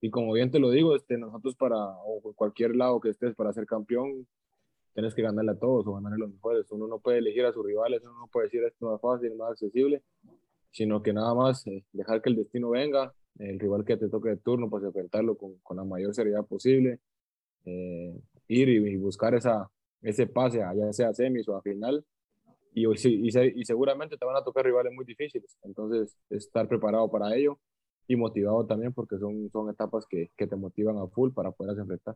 y 0.02 0.10
como 0.10 0.34
bien 0.34 0.52
te 0.52 0.60
lo 0.60 0.72
digo, 0.72 0.96
este, 0.96 1.18
nosotros 1.18 1.56
para, 1.56 1.76
o 1.78 2.22
cualquier 2.36 2.76
lado 2.76 3.00
que 3.00 3.10
estés 3.10 3.36
para 3.36 3.54
ser 3.54 3.66
campeón, 3.66 4.28
tienes 4.94 5.14
que 5.14 5.22
ganarle 5.22 5.52
a 5.52 5.60
todos 5.60 5.86
o 5.88 5.94
ganarle 5.94 6.16
a 6.18 6.20
los 6.28 6.34
mejores. 6.34 6.72
Uno 6.72 6.88
no 6.88 7.00
puede 7.00 7.20
elegir 7.20 7.46
a 7.46 7.54
sus 7.54 7.66
rivales, 7.66 8.02
uno 8.04 8.18
no 8.20 8.28
puede 8.28 8.48
decir 8.48 8.64
esto 8.64 8.86
es 8.86 8.92
más 8.92 9.02
fácil, 9.02 9.36
más 9.36 9.52
accesible, 9.52 10.04
sino 10.72 11.02
que 11.04 11.14
nada 11.14 11.34
más 11.34 11.66
eh, 11.68 11.84
dejar 11.92 12.22
que 12.22 12.30
el 12.30 12.38
destino 12.38 12.70
venga, 12.70 13.14
el 13.40 13.60
rival 13.60 13.86
que 13.86 13.98
te 13.98 14.10
toque 14.10 14.30
de 14.30 14.38
turno, 14.38 14.70
pues 14.70 14.84
enfrentarlo 14.84 15.38
con, 15.38 15.56
con 15.64 15.78
la 15.78 15.84
mayor 15.84 16.14
seriedad 16.14 16.46
posible, 16.46 17.00
eh, 17.66 18.20
ir 18.48 18.70
y, 18.70 18.78
y, 18.78 18.96
buscar 18.98 19.36
esa, 19.36 19.70
ese 20.02 20.28
pase, 20.28 20.60
ya 20.60 20.94
sea 20.94 21.14
semis 21.14 21.48
o 21.48 21.56
a 21.56 21.62
final, 21.62 22.06
y, 22.86 23.28
y, 23.28 23.66
seguramente 23.66 24.18
te 24.18 24.26
van 24.26 24.38
a 24.38 24.44
tocar 24.44 24.66
rivales 24.66 24.94
muy 24.94 25.06
difíciles. 25.06 25.58
Entonces, 25.64 26.16
estar 26.30 26.68
preparado 26.68 27.10
para 27.10 27.36
ello 27.36 27.60
y 28.08 28.16
motivado 28.16 28.66
también 28.66 28.94
porque 28.94 29.18
son, 29.18 29.50
son 29.52 29.70
etapas 29.70 30.06
que, 30.10 30.32
que 30.38 30.48
te 30.48 30.56
motivan 30.56 30.98
a 30.98 31.08
full 31.08 31.32
para 31.32 31.52
poder 31.52 31.78
enfrentar. 31.78 32.16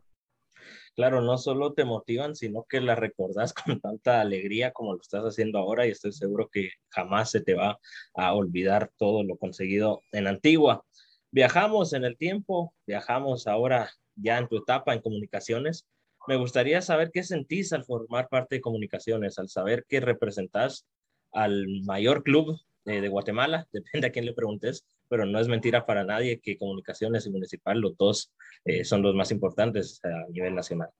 Claro, 0.96 1.20
no 1.22 1.38
solo 1.38 1.72
te 1.74 1.84
motivan, 1.84 2.36
sino 2.36 2.64
que 2.68 2.80
las 2.80 2.98
recordás 2.98 3.52
con 3.76 3.80
tanta 3.80 4.20
alegría 4.20 4.72
como 4.72 4.94
lo 4.94 5.00
estás 5.00 5.24
haciendo 5.24 5.58
ahora 5.58 5.86
y 5.86 5.90
estoy 5.90 6.12
seguro 6.12 6.48
que 6.50 6.70
jamás 6.90 7.30
se 7.30 7.40
te 7.40 7.54
va 7.54 7.78
a 8.14 8.34
olvidar 8.34 8.90
todo 8.96 9.24
lo 9.24 9.36
conseguido 9.36 10.02
en 10.12 10.26
Antigua. 10.26 10.84
Viajamos 11.30 11.92
en 11.94 12.04
el 12.04 12.16
tiempo, 12.16 12.74
viajamos 12.86 13.46
ahora 13.46 13.90
ya 14.14 14.38
en 14.38 14.48
tu 14.48 14.58
etapa 14.58 14.94
en 14.94 15.02
comunicaciones. 15.02 15.86
Me 16.26 16.36
gustaría 16.36 16.80
saber 16.80 17.10
qué 17.12 17.22
sentís 17.22 17.72
al 17.72 17.84
formar 17.84 18.28
parte 18.28 18.56
de 18.56 18.60
comunicaciones, 18.60 19.38
al 19.38 19.48
saber 19.48 19.84
que 19.88 20.00
representás 20.00 20.86
al 21.32 21.66
mayor 21.84 22.22
club 22.22 22.58
de 22.84 23.08
Guatemala, 23.08 23.66
depende 23.72 24.06
a 24.06 24.12
quién 24.12 24.26
le 24.26 24.34
preguntes, 24.34 24.84
pero 25.08 25.26
no 25.26 25.38
es 25.38 25.48
mentira 25.48 25.86
para 25.86 26.04
nadie 26.04 26.40
que 26.40 26.58
comunicaciones 26.58 27.26
y 27.26 27.30
municipal, 27.30 27.78
los 27.78 27.96
dos 27.96 28.32
eh, 28.64 28.84
son 28.84 29.02
los 29.02 29.14
más 29.14 29.30
importantes 29.30 30.00
a 30.04 30.30
nivel 30.30 30.54
nacional. 30.54 30.90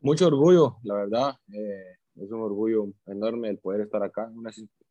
Mucho 0.00 0.26
orgullo, 0.26 0.76
la 0.82 0.94
verdad. 0.94 1.34
Eh, 1.52 1.96
es 2.16 2.30
un 2.30 2.42
orgullo 2.42 2.92
enorme 3.06 3.48
el 3.48 3.58
poder 3.58 3.82
estar 3.82 4.02
acá. 4.02 4.30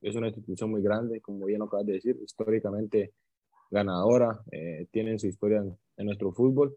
es 0.02 0.16
una 0.16 0.28
institución 0.28 0.72
muy 0.72 0.82
grande, 0.82 1.22
como 1.22 1.46
bien 1.46 1.62
acabas 1.62 1.86
de 1.86 1.94
decir, 1.94 2.18
históricamente 2.24 3.14
ganadora, 3.70 4.42
eh, 4.52 4.88
tienen 4.92 5.20
su 5.20 5.28
historia 5.28 5.60
en, 5.60 6.06
nuestro 6.06 6.32
fútbol 6.32 6.76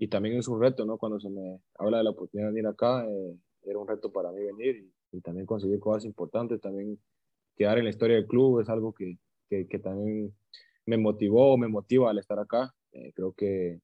y 0.00 0.08
también 0.08 0.38
es 0.38 0.48
un 0.48 0.58
reto, 0.60 0.86
¿no? 0.86 0.96
Cuando 0.96 1.20
se 1.20 1.28
me 1.28 1.60
habla 1.78 1.98
de 1.98 2.04
la 2.04 2.10
oportunidad 2.10 2.48
de 2.48 2.54
venir 2.54 2.66
acá, 2.66 3.06
era 3.62 3.78
un 3.78 3.86
reto 3.86 4.10
para 4.10 4.32
mí 4.32 4.42
venir 4.42 4.76
y, 4.76 5.16
y, 5.18 5.20
también 5.20 5.44
conseguir 5.44 5.78
cosas 5.78 6.06
importantes, 6.06 6.58
también 6.58 6.98
quedar 7.54 7.76
en 7.76 7.84
la 7.84 7.90
historia 7.90 8.16
del 8.16 8.26
club 8.26 8.60
es 8.60 8.70
algo 8.70 8.94
que, 8.94 9.18
que, 9.50 9.78
también 9.78 10.34
me 10.86 10.96
motivó, 10.96 11.58
me 11.58 11.68
motiva 11.68 12.08
al 12.08 12.18
estar 12.18 12.38
acá. 12.38 12.74
Eh, 12.92 13.12
creo 13.14 13.34
que 13.34 13.80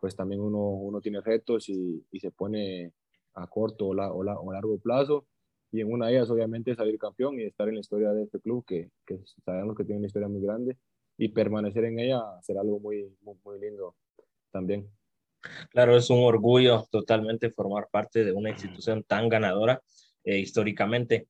pues 0.00 0.16
también 0.16 0.40
uno, 0.40 0.58
uno 0.58 1.00
tiene 1.00 1.20
retos 1.20 1.68
y, 1.68 2.04
y 2.10 2.18
se 2.18 2.32
pone 2.32 2.92
a 3.34 3.46
corto 3.46 3.86
o, 3.86 3.94
la, 3.94 4.10
o, 4.10 4.18
o, 4.18 4.52
largo 4.52 4.76
plazo. 4.78 5.26
Y 5.70 5.80
en 5.80 5.92
una 5.92 6.08
de 6.08 6.14
ellas, 6.14 6.28
obviamente, 6.28 6.74
salir 6.74 6.98
campeón 6.98 7.38
y 7.38 7.44
estar 7.44 7.68
en 7.68 7.74
la 7.74 7.80
historia 7.80 8.10
de 8.10 8.24
este 8.24 8.40
club, 8.40 8.64
que, 8.66 8.90
que 9.06 9.20
sabemos 9.44 9.76
que 9.76 9.84
tiene 9.84 10.00
una 10.00 10.08
historia 10.08 10.28
muy 10.28 10.42
grande, 10.42 10.76
y 11.16 11.28
permanecer 11.28 11.84
en 11.84 12.00
ella 12.00 12.20
será 12.42 12.62
algo 12.62 12.80
muy, 12.80 13.16
muy, 13.22 13.60
lindo 13.60 13.94
también. 14.50 14.90
Claro, 15.70 15.96
es 15.96 16.10
un 16.10 16.20
orgullo 16.20 16.86
totalmente 16.90 17.50
formar 17.50 17.88
parte 17.90 18.24
de 18.24 18.32
una 18.32 18.50
institución 18.50 19.02
tan 19.02 19.28
ganadora 19.28 19.82
eh, 20.24 20.38
históricamente. 20.38 21.26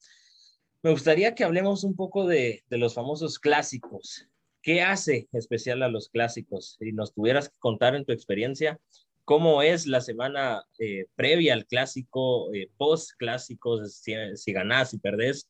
Me 0.83 0.91
gustaría 0.91 1.35
que 1.35 1.45
hablemos 1.45 1.85
un 1.85 1.95
poco 1.95 2.27
de, 2.27 2.65
los 2.69 2.95
famosos 2.95 3.39
clásicos. 3.39 4.29
¿Qué 4.61 4.83
hace 4.83 5.29
especial 5.33 5.83
a 5.83 5.89
los 5.89 6.09
clásicos? 6.09 6.77
Si 6.79 6.93
nos 6.93 7.15
tuvieras 7.15 7.49
que 7.49 7.59
contar 7.59 7.95
en 7.95 8.05
tu 8.05 8.13
experiencia, 8.13 8.79
¿cómo 9.25 9.63
es 9.63 9.87
la 9.87 10.01
semana 10.01 10.65
eh, 10.79 11.07
previa 11.15 11.55
al 11.55 11.67
clásico, 11.67 12.53
eh, 12.53 12.69
post 12.77 13.13
clásico, 13.17 13.85
si, 13.87 14.15
si, 14.35 14.53
ganás, 14.53 14.91
si 14.91 14.99
perdés? 14.99 15.49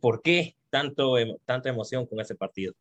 ¿Por 0.00 0.20
qué 0.22 0.56
tanto, 0.68 1.14
tanta 1.44 1.68
emoción 1.68 2.04
con 2.04 2.18
ese 2.20 2.34
partido? 2.34 2.74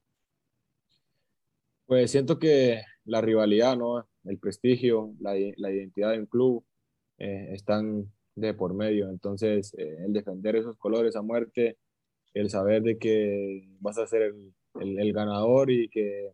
Pues 1.86 2.12
siento 2.12 2.40
que 2.40 2.84
la 3.10 3.22
rivalidad, 3.22 3.78
¿no? 3.78 4.08
el 4.26 4.38
prestigio, 4.38 5.14
la, 5.20 5.34
la 5.58 5.72
identidad 5.72 6.12
del 6.12 6.28
club 6.28 6.64
están 7.18 8.10
de 8.40 8.54
por 8.54 8.74
medio. 8.74 9.10
Entonces, 9.10 9.74
eh, 9.78 9.98
el 10.06 10.14
defender 10.14 10.56
esos 10.56 10.78
colores 10.78 11.16
a 11.16 11.22
muerte, 11.22 11.78
el 12.34 12.50
saber 12.50 12.84
de 12.84 12.98
que 12.98 13.68
vas 13.80 13.98
a 13.98 14.08
ser 14.08 14.34
el, 14.76 15.00
el, 15.00 15.14
ganador 15.14 15.72
y 15.72 15.90
que 15.90 16.32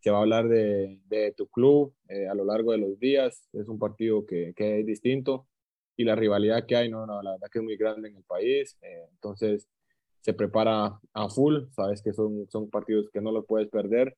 se 0.00 0.10
va 0.10 0.18
a 0.18 0.20
hablar 0.22 0.48
de, 0.48 1.00
de 1.06 1.32
tu 1.32 1.48
club 1.48 1.94
eh, 2.08 2.28
a 2.28 2.34
lo 2.34 2.44
largo 2.44 2.72
de 2.72 2.78
los 2.78 2.98
días, 2.98 3.48
es 3.52 3.68
un 3.68 3.78
partido 3.78 4.26
que, 4.26 4.52
que, 4.54 4.80
es 4.80 4.86
distinto 4.86 5.46
y 5.96 6.04
la 6.04 6.14
rivalidad 6.16 6.66
que 6.66 6.76
hay, 6.76 6.90
no, 6.90 7.06
no, 7.06 7.22
la 7.22 7.32
verdad 7.32 7.48
que 7.52 7.58
es 7.58 7.64
muy 7.64 7.76
grande 7.76 8.08
en 8.08 8.16
el 8.16 8.24
país. 8.24 8.76
Eh, 8.82 9.06
entonces, 9.12 9.68
se 10.20 10.32
prepara 10.32 10.98
a 11.12 11.28
full, 11.28 11.64
sabes 11.72 12.02
que 12.02 12.12
son, 12.12 12.48
son 12.48 12.70
partidos 12.70 13.10
que 13.12 13.20
no 13.20 13.30
los 13.30 13.44
puedes 13.46 13.68
perder 13.68 14.16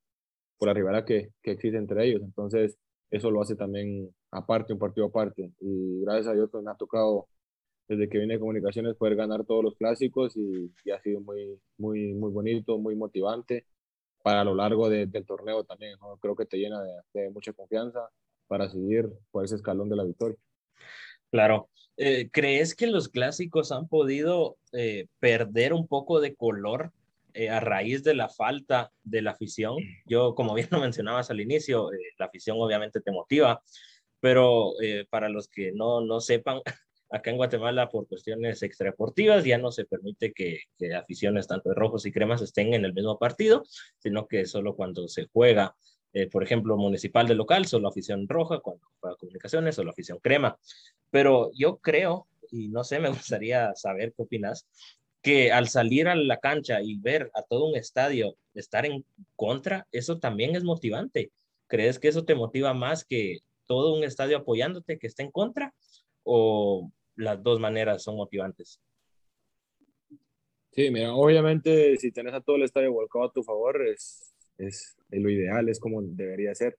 por 0.59 0.69
la 0.69 0.75
rivalidad 0.75 1.05
que, 1.05 1.31
que 1.43 1.53
existe 1.53 1.79
entre 1.79 2.07
ellos. 2.07 2.23
Entonces, 2.23 2.79
eso 3.11 3.31
lo 3.31 3.43
hace 3.43 3.57
también 3.57 4.11
aparte, 4.31 4.73
un 4.73 4.79
partido 4.79 5.07
aparte. 5.07 5.53
Y 5.61 6.01
gracias 6.03 6.29
a 6.29 6.35
Dios 6.35 6.49
pues, 6.51 6.65
me 6.65 6.71
ha 6.71 6.75
tocado 6.75 7.29
desde 7.89 8.09
que 8.09 8.19
vine 8.19 8.35
de 8.35 8.41
comunicaciones 8.41 8.97
poder 8.97 9.17
ganar 9.17 9.45
todos 9.45 9.63
los 9.63 9.77
clásicos 9.77 10.37
y, 10.37 10.73
ha 10.91 11.01
sido 11.01 11.21
muy, 11.21 11.61
muy, 11.79 12.15
muy 12.15 12.31
bonito, 12.31 12.79
muy 12.79 12.97
motivante 12.97 13.65
para 14.23 14.43
lo 14.43 14.55
largo 14.55 14.89
del 14.89 15.25
torneo 15.25 15.65
también. 15.65 15.97
Creo 16.21 16.35
que 16.35 16.47
te 16.47 16.59
llena 16.59 16.83
de, 17.13 17.31
mucha 17.31 17.53
confianza 17.53 18.09
para 18.49 18.69
seguir 18.69 19.09
por 19.31 19.45
ese 19.45 19.55
escalón 19.55 19.89
de 19.89 19.97
la 19.97 20.05
victoria. 20.05 20.37
Claro. 21.31 21.69
Eh, 21.97 22.29
¿Crees 22.31 22.75
que 22.75 22.89
los 22.89 23.09
clásicos 23.09 23.73
han 23.73 23.89
podido 23.89 24.59
eh, 24.73 25.07
perder 25.19 25.73
un 25.73 25.87
poco 25.87 26.21
de 26.21 26.35
color 26.35 26.93
eh, 27.39 27.51
a 27.51 27.61
raíz 27.61 28.03
de 28.03 28.15
la 28.15 28.31
falta 28.31 28.91
de 29.05 29.21
la 29.21 29.33
afición. 29.33 29.77
Yo, 30.07 30.35
como 30.35 30.55
bien 30.55 30.69
lo 30.71 30.81
mencionabas 30.81 31.31
al 31.31 31.43
inicio, 31.43 31.93
eh, 31.93 31.99
la 32.19 32.27
afición 32.27 32.57
obviamente 32.59 33.03
te 33.03 33.13
motiva, 33.13 33.63
pero 34.21 34.73
eh, 34.81 35.05
para 35.11 35.29
los 35.29 35.47
que 35.47 35.71
no, 35.73 36.01
no 36.01 36.21
sepan, 36.21 36.63
acá 37.11 37.31
en 37.31 37.37
Guatemala 37.37 37.91
por 37.91 38.09
cuestiones 38.09 38.63
extradeportivas 38.63 39.45
ya 39.45 39.59
no 39.59 39.71
se 39.71 39.85
permite 39.85 40.33
que, 40.33 40.61
que, 40.79 40.95
aficiones 40.95 41.47
tanto 41.47 41.69
de 41.69 41.75
rojos 41.75 42.07
y 42.07 42.13
cremas 42.13 42.41
estén 42.41 42.73
en 42.73 42.87
el 42.87 42.95
mismo 42.95 43.19
partido, 43.19 43.65
sino 43.99 44.27
que 44.27 44.47
solo 44.47 44.75
cuando 44.75 45.07
se 45.07 45.27
juega, 45.31 45.77
por 46.33 46.43
ejemplo, 46.43 46.79
municipal 46.79 47.29
de 47.29 47.35
local, 47.35 47.67
solo 47.67 47.89
afición 47.89 48.27
roja, 48.27 48.61
cuando 48.61 48.87
juega 48.99 49.17
comunicaciones, 49.19 49.75
solo 49.75 49.91
afición 49.91 50.19
crema. 50.21 50.59
Pero 51.11 51.51
yo 51.53 51.77
creo, 51.77 52.29
y 52.51 52.69
no 52.69 52.83
sé, 52.83 52.99
me 53.01 53.11
gustaría 53.11 53.75
saber 53.75 54.15
qué 54.17 54.23
opinas, 54.23 54.67
que 55.23 55.53
al 55.53 55.69
salir 55.69 56.09
a 56.09 56.15
la 56.15 56.39
cancha 56.39 56.81
y 56.83 56.99
ver 56.99 57.31
a 57.35 57.43
todo 57.43 57.67
un 57.67 57.77
estadio 57.77 58.37
estar 58.55 58.87
en 58.87 59.05
contra, 59.35 59.87
eso 59.93 60.19
también 60.19 60.55
es 60.55 60.65
motivante. 60.65 61.33
¿Crees 61.67 61.99
que 61.99 62.09
eso 62.09 62.25
te 62.25 62.35
motiva 62.35 62.75
más 62.75 63.05
que 63.05 63.41
todo 63.67 63.95
un 63.95 64.05
estadio 64.05 64.37
apoyándote 64.39 64.99
que 64.99 65.07
esté 65.07 65.25
en 65.25 65.31
contra? 65.31 65.75
¿O 66.23 66.91
las 67.17 67.43
dos 67.43 67.59
maneras 67.59 68.03
son 68.03 68.17
motivantes? 68.17 68.81
Sí, 70.71 70.91
mira, 70.91 71.15
obviamente 71.15 71.97
si 71.97 72.13
tenés 72.13 72.35
a 72.35 72.41
todo 72.41 72.57
el 72.57 72.63
estadio 72.63 72.93
volcado 72.93 73.25
a 73.25 73.33
tu 73.33 73.43
favor, 73.43 73.87
es, 73.89 74.35
es 74.59 74.97
lo 75.11 75.31
ideal, 75.31 75.69
es 75.69 75.81
como 75.81 76.03
debería 76.03 76.55
ser. 76.55 76.79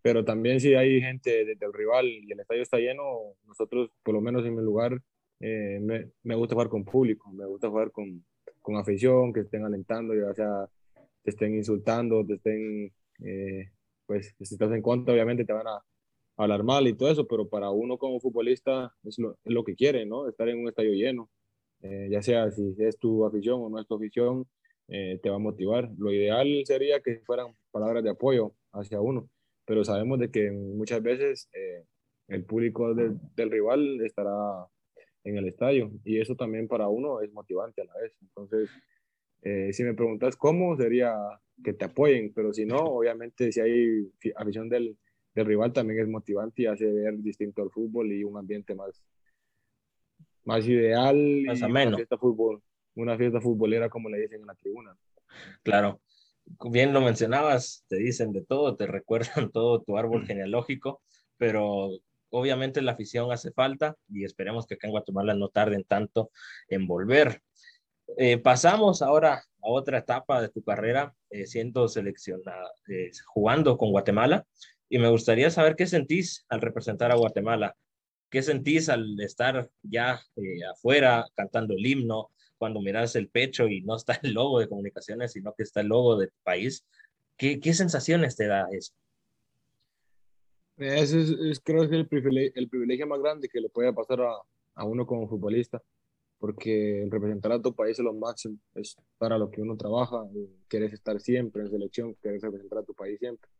Pero 0.00 0.24
también 0.24 0.60
si 0.60 0.74
hay 0.74 1.00
gente 1.00 1.44
desde 1.44 1.66
el 1.66 1.72
rival 1.72 2.06
y 2.06 2.32
el 2.32 2.40
estadio 2.40 2.62
está 2.62 2.78
lleno, 2.78 3.34
nosotros, 3.44 3.90
por 4.02 4.14
lo 4.14 4.20
menos 4.20 4.46
en 4.46 4.54
mi 4.54 4.62
lugar, 4.62 4.98
eh, 5.40 5.78
me, 5.80 6.10
me, 6.24 6.34
gusta 6.34 6.54
jugar 6.54 6.68
con 6.68 6.84
público, 6.84 7.30
me 7.32 7.46
gusta 7.46 7.68
jugar 7.68 7.92
con, 7.92 8.24
con 8.60 8.76
afición, 8.76 9.32
que 9.32 9.40
estén 9.40 9.64
alentando, 9.64 10.14
ya 10.14 10.34
sea 10.34 10.68
te 11.22 11.30
estén 11.30 11.54
insultando, 11.54 12.24
te 12.26 12.34
estén, 12.34 12.92
eh, 13.24 13.70
pues 14.06 14.34
si 14.40 14.54
estás 14.54 14.72
en 14.72 14.82
contra, 14.82 15.14
obviamente 15.14 15.44
te 15.44 15.52
van 15.52 15.66
a 15.66 15.84
hablar 16.36 16.64
mal 16.64 16.86
y 16.88 16.94
todo 16.94 17.10
eso, 17.10 17.26
pero 17.26 17.48
para 17.48 17.70
uno 17.70 17.98
como 17.98 18.20
futbolista 18.20 18.92
es 19.04 19.18
lo, 19.18 19.36
lo 19.44 19.64
que 19.64 19.74
quiere, 19.74 20.06
¿no? 20.06 20.28
Estar 20.28 20.48
en 20.48 20.60
un 20.60 20.68
estadio 20.68 20.92
lleno, 20.92 21.30
eh, 21.82 22.08
ya 22.10 22.22
sea 22.22 22.50
si 22.50 22.74
es 22.78 22.98
tu 22.98 23.24
afición 23.26 23.60
o 23.62 23.68
no 23.68 23.80
es 23.80 23.86
tu 23.86 23.94
afición, 23.96 24.46
te 24.88 25.28
va 25.28 25.36
a 25.36 25.38
motivar. 25.38 25.90
Lo 25.98 26.10
ideal 26.10 26.62
sería 26.64 27.00
que 27.00 27.20
fueran 27.20 27.54
palabras 27.70 28.02
de 28.02 28.10
apoyo 28.10 28.54
hacia 28.72 29.00
uno, 29.02 29.28
pero 29.66 29.84
sabemos 29.84 30.18
de 30.18 30.30
que 30.30 30.50
muchas 30.50 31.02
veces 31.02 31.50
el 32.28 32.44
público 32.44 32.94
del 32.94 33.50
rival 33.50 34.00
estará 34.00 34.66
en 35.28 35.36
el 35.36 35.48
estadio 35.48 35.90
y 36.04 36.20
eso 36.20 36.34
también 36.34 36.68
para 36.68 36.88
uno 36.88 37.20
es 37.20 37.32
motivante 37.32 37.82
a 37.82 37.84
la 37.84 37.94
vez. 38.00 38.12
Entonces, 38.22 38.70
eh, 39.42 39.72
si 39.72 39.84
me 39.84 39.94
preguntas 39.94 40.36
cómo, 40.36 40.76
sería 40.76 41.14
que 41.62 41.72
te 41.72 41.84
apoyen, 41.84 42.32
pero 42.34 42.52
si 42.52 42.64
no, 42.64 42.78
obviamente 42.98 43.52
si 43.52 43.60
hay 43.60 44.10
afición 44.36 44.68
del, 44.68 44.96
del 45.34 45.46
rival 45.46 45.72
también 45.72 46.00
es 46.00 46.08
motivante 46.08 46.62
y 46.62 46.66
hace 46.66 46.86
ver 46.86 47.18
distinto 47.18 47.62
al 47.62 47.70
fútbol 47.70 48.12
y 48.12 48.24
un 48.24 48.36
ambiente 48.36 48.74
más, 48.74 49.02
más 50.44 50.66
ideal. 50.66 51.42
Más 51.46 51.62
ameno. 51.62 51.88
Una 51.88 51.96
fiesta, 51.96 52.18
fútbol, 52.18 52.62
una 52.94 53.16
fiesta 53.16 53.40
futbolera 53.40 53.88
como 53.88 54.08
le 54.08 54.20
dicen 54.20 54.40
en 54.40 54.46
la 54.46 54.54
tribuna. 54.54 54.96
Claro, 55.62 56.00
bien 56.70 56.92
lo 56.92 57.00
mencionabas, 57.00 57.84
te 57.88 57.96
dicen 57.96 58.32
de 58.32 58.42
todo, 58.42 58.76
te 58.76 58.86
recuerdan 58.86 59.50
todo 59.52 59.82
tu 59.82 59.98
árbol 59.98 60.26
genealógico, 60.26 61.02
pero 61.36 61.90
obviamente 62.30 62.82
la 62.82 62.92
afición 62.92 63.32
hace 63.32 63.52
falta 63.52 63.96
y 64.08 64.24
esperemos 64.24 64.66
que 64.66 64.74
acá 64.74 64.86
en 64.86 64.92
Guatemala 64.92 65.34
no 65.34 65.48
tarden 65.48 65.84
tanto 65.84 66.30
en 66.68 66.86
volver. 66.86 67.42
Eh, 68.16 68.38
pasamos 68.38 69.02
ahora 69.02 69.34
a 69.34 69.68
otra 69.70 69.98
etapa 69.98 70.40
de 70.40 70.48
tu 70.48 70.62
carrera, 70.62 71.14
eh, 71.30 71.46
siendo 71.46 71.88
seleccionada, 71.88 72.70
eh, 72.88 73.10
jugando 73.26 73.76
con 73.76 73.90
Guatemala, 73.90 74.46
y 74.88 74.98
me 74.98 75.10
gustaría 75.10 75.50
saber 75.50 75.76
qué 75.76 75.86
sentís 75.86 76.46
al 76.48 76.60
representar 76.62 77.12
a 77.12 77.16
Guatemala, 77.16 77.76
qué 78.30 78.42
sentís 78.42 78.88
al 78.88 79.20
estar 79.20 79.70
ya 79.82 80.20
afuera 80.72 81.26
cantando 81.34 81.74
el 81.74 81.84
himno, 81.84 82.30
cuando 82.56 82.80
miras 82.80 83.14
el 83.16 83.28
pecho 83.28 83.68
y 83.68 83.82
no 83.82 83.96
está 83.96 84.18
el 84.22 84.32
logo 84.32 84.58
de 84.58 84.68
comunicaciones, 84.68 85.32
sino 85.32 85.54
que 85.54 85.62
está 85.62 85.80
el 85.80 85.88
logo 85.88 86.16
de 86.16 86.26
tu 86.28 86.36
país. 86.42 86.84
¿Qué, 87.36 87.60
qué 87.60 87.72
sensaciones 87.72 88.36
te 88.36 88.46
da 88.46 88.66
eso? 88.72 88.94
Ese 90.78 91.50
es, 91.50 91.60
creo 91.60 91.88
que 91.88 91.96
el 91.96 92.06
privilegio, 92.06 92.52
el 92.54 92.68
privilegio 92.68 93.06
más 93.06 93.20
grande 93.20 93.48
que 93.48 93.60
le 93.60 93.68
puede 93.68 93.92
pasar 93.92 94.20
a, 94.22 94.32
a 94.74 94.84
uno 94.84 95.06
como 95.06 95.28
futbolista, 95.28 95.82
porque 96.38 97.06
representar 97.10 97.52
a 97.52 97.60
tu 97.60 97.74
país 97.74 97.98
es 97.98 98.04
lo 98.04 98.14
máximo, 98.14 98.58
es 98.74 98.96
para 99.18 99.38
lo 99.38 99.50
que 99.50 99.60
uno 99.60 99.76
trabaja, 99.76 100.24
quieres 100.68 100.92
estar 100.92 101.20
siempre 101.20 101.62
en 101.62 101.70
selección, 101.70 102.14
quieres 102.22 102.42
representar 102.42 102.78
a 102.78 102.82
tu 102.84 102.94
país 102.94 103.18
siempre. 103.18 103.50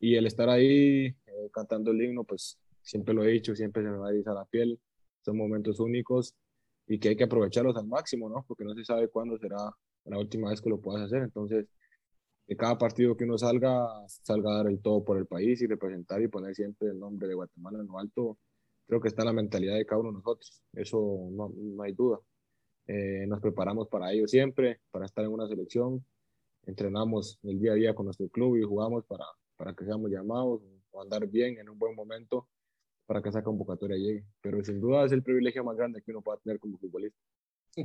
Y 0.00 0.14
el 0.14 0.26
estar 0.26 0.48
ahí 0.48 1.06
eh, 1.06 1.50
cantando 1.52 1.90
el 1.90 2.00
himno, 2.02 2.24
pues 2.24 2.58
siempre 2.82 3.14
lo 3.14 3.24
he 3.24 3.28
dicho, 3.28 3.54
siempre 3.54 3.82
se 3.82 3.90
me 3.90 3.98
va 3.98 4.08
a 4.08 4.30
a 4.32 4.34
la 4.34 4.44
piel, 4.46 4.80
son 5.22 5.36
momentos 5.36 5.80
únicos 5.80 6.34
y 6.86 6.98
que 6.98 7.10
hay 7.10 7.16
que 7.16 7.24
aprovecharlos 7.24 7.76
al 7.76 7.86
máximo, 7.86 8.30
¿no? 8.30 8.44
Porque 8.48 8.64
no 8.64 8.74
se 8.74 8.84
sabe 8.84 9.08
cuándo 9.08 9.38
será 9.38 9.58
la 10.04 10.18
última 10.18 10.50
vez 10.50 10.62
que 10.62 10.70
lo 10.70 10.80
puedas 10.80 11.02
hacer. 11.02 11.22
Entonces, 11.22 11.66
de 12.48 12.56
cada 12.56 12.78
partido 12.78 13.14
que 13.14 13.24
uno 13.24 13.36
salga, 13.36 13.86
salga 14.08 14.50
a 14.50 14.56
dar 14.56 14.68
el 14.68 14.80
todo 14.80 15.04
por 15.04 15.18
el 15.18 15.26
país 15.26 15.60
y 15.60 15.66
representar 15.66 16.22
y 16.22 16.28
poner 16.28 16.54
siempre 16.54 16.88
el 16.88 16.98
nombre 16.98 17.28
de 17.28 17.34
Guatemala 17.34 17.78
en 17.78 17.86
lo 17.86 17.98
alto, 17.98 18.38
creo 18.86 19.00
que 19.02 19.08
está 19.08 19.20
en 19.22 19.26
la 19.26 19.32
mentalidad 19.34 19.76
de 19.76 19.84
cada 19.84 20.00
uno 20.00 20.10
de 20.10 20.14
nosotros. 20.14 20.62
Eso 20.72 21.28
no, 21.30 21.52
no 21.54 21.82
hay 21.82 21.92
duda. 21.92 22.18
Eh, 22.86 23.26
nos 23.28 23.40
preparamos 23.40 23.86
para 23.88 24.10
ello 24.12 24.26
siempre, 24.26 24.80
para 24.90 25.04
estar 25.04 25.22
en 25.26 25.30
una 25.30 25.46
selección. 25.46 26.02
Entrenamos 26.64 27.38
el 27.42 27.60
día 27.60 27.72
a 27.72 27.74
día 27.74 27.94
con 27.94 28.06
nuestro 28.06 28.28
club 28.30 28.56
y 28.56 28.62
jugamos 28.62 29.04
para, 29.04 29.26
para 29.56 29.74
que 29.74 29.84
seamos 29.84 30.10
llamados 30.10 30.62
o 30.90 31.02
andar 31.02 31.26
bien 31.26 31.58
en 31.58 31.68
un 31.68 31.78
buen 31.78 31.94
momento 31.94 32.48
para 33.04 33.20
que 33.20 33.28
esa 33.28 33.42
convocatoria 33.42 33.98
llegue. 33.98 34.24
Pero 34.40 34.64
sin 34.64 34.80
duda 34.80 35.04
es 35.04 35.12
el 35.12 35.22
privilegio 35.22 35.62
más 35.64 35.76
grande 35.76 36.00
que 36.00 36.12
uno 36.12 36.22
pueda 36.22 36.38
tener 36.38 36.58
como 36.58 36.78
futbolista. 36.78 37.18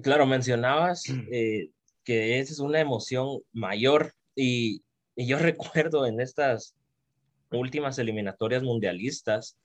Claro, 0.02 0.26
mencionabas 0.26 1.04
eh, 1.32 1.70
que 2.06 2.40
esa 2.40 2.54
es 2.54 2.60
una 2.60 2.80
emoción 2.80 3.42
mayor 3.52 4.14
y, 4.36 4.84
yo 5.16 5.38
recuerdo 5.40 6.06
en 6.06 6.20
estas 6.20 6.76
últimas 7.52 8.00
eliminatorias 8.00 8.64
mundialistas, 8.64 9.58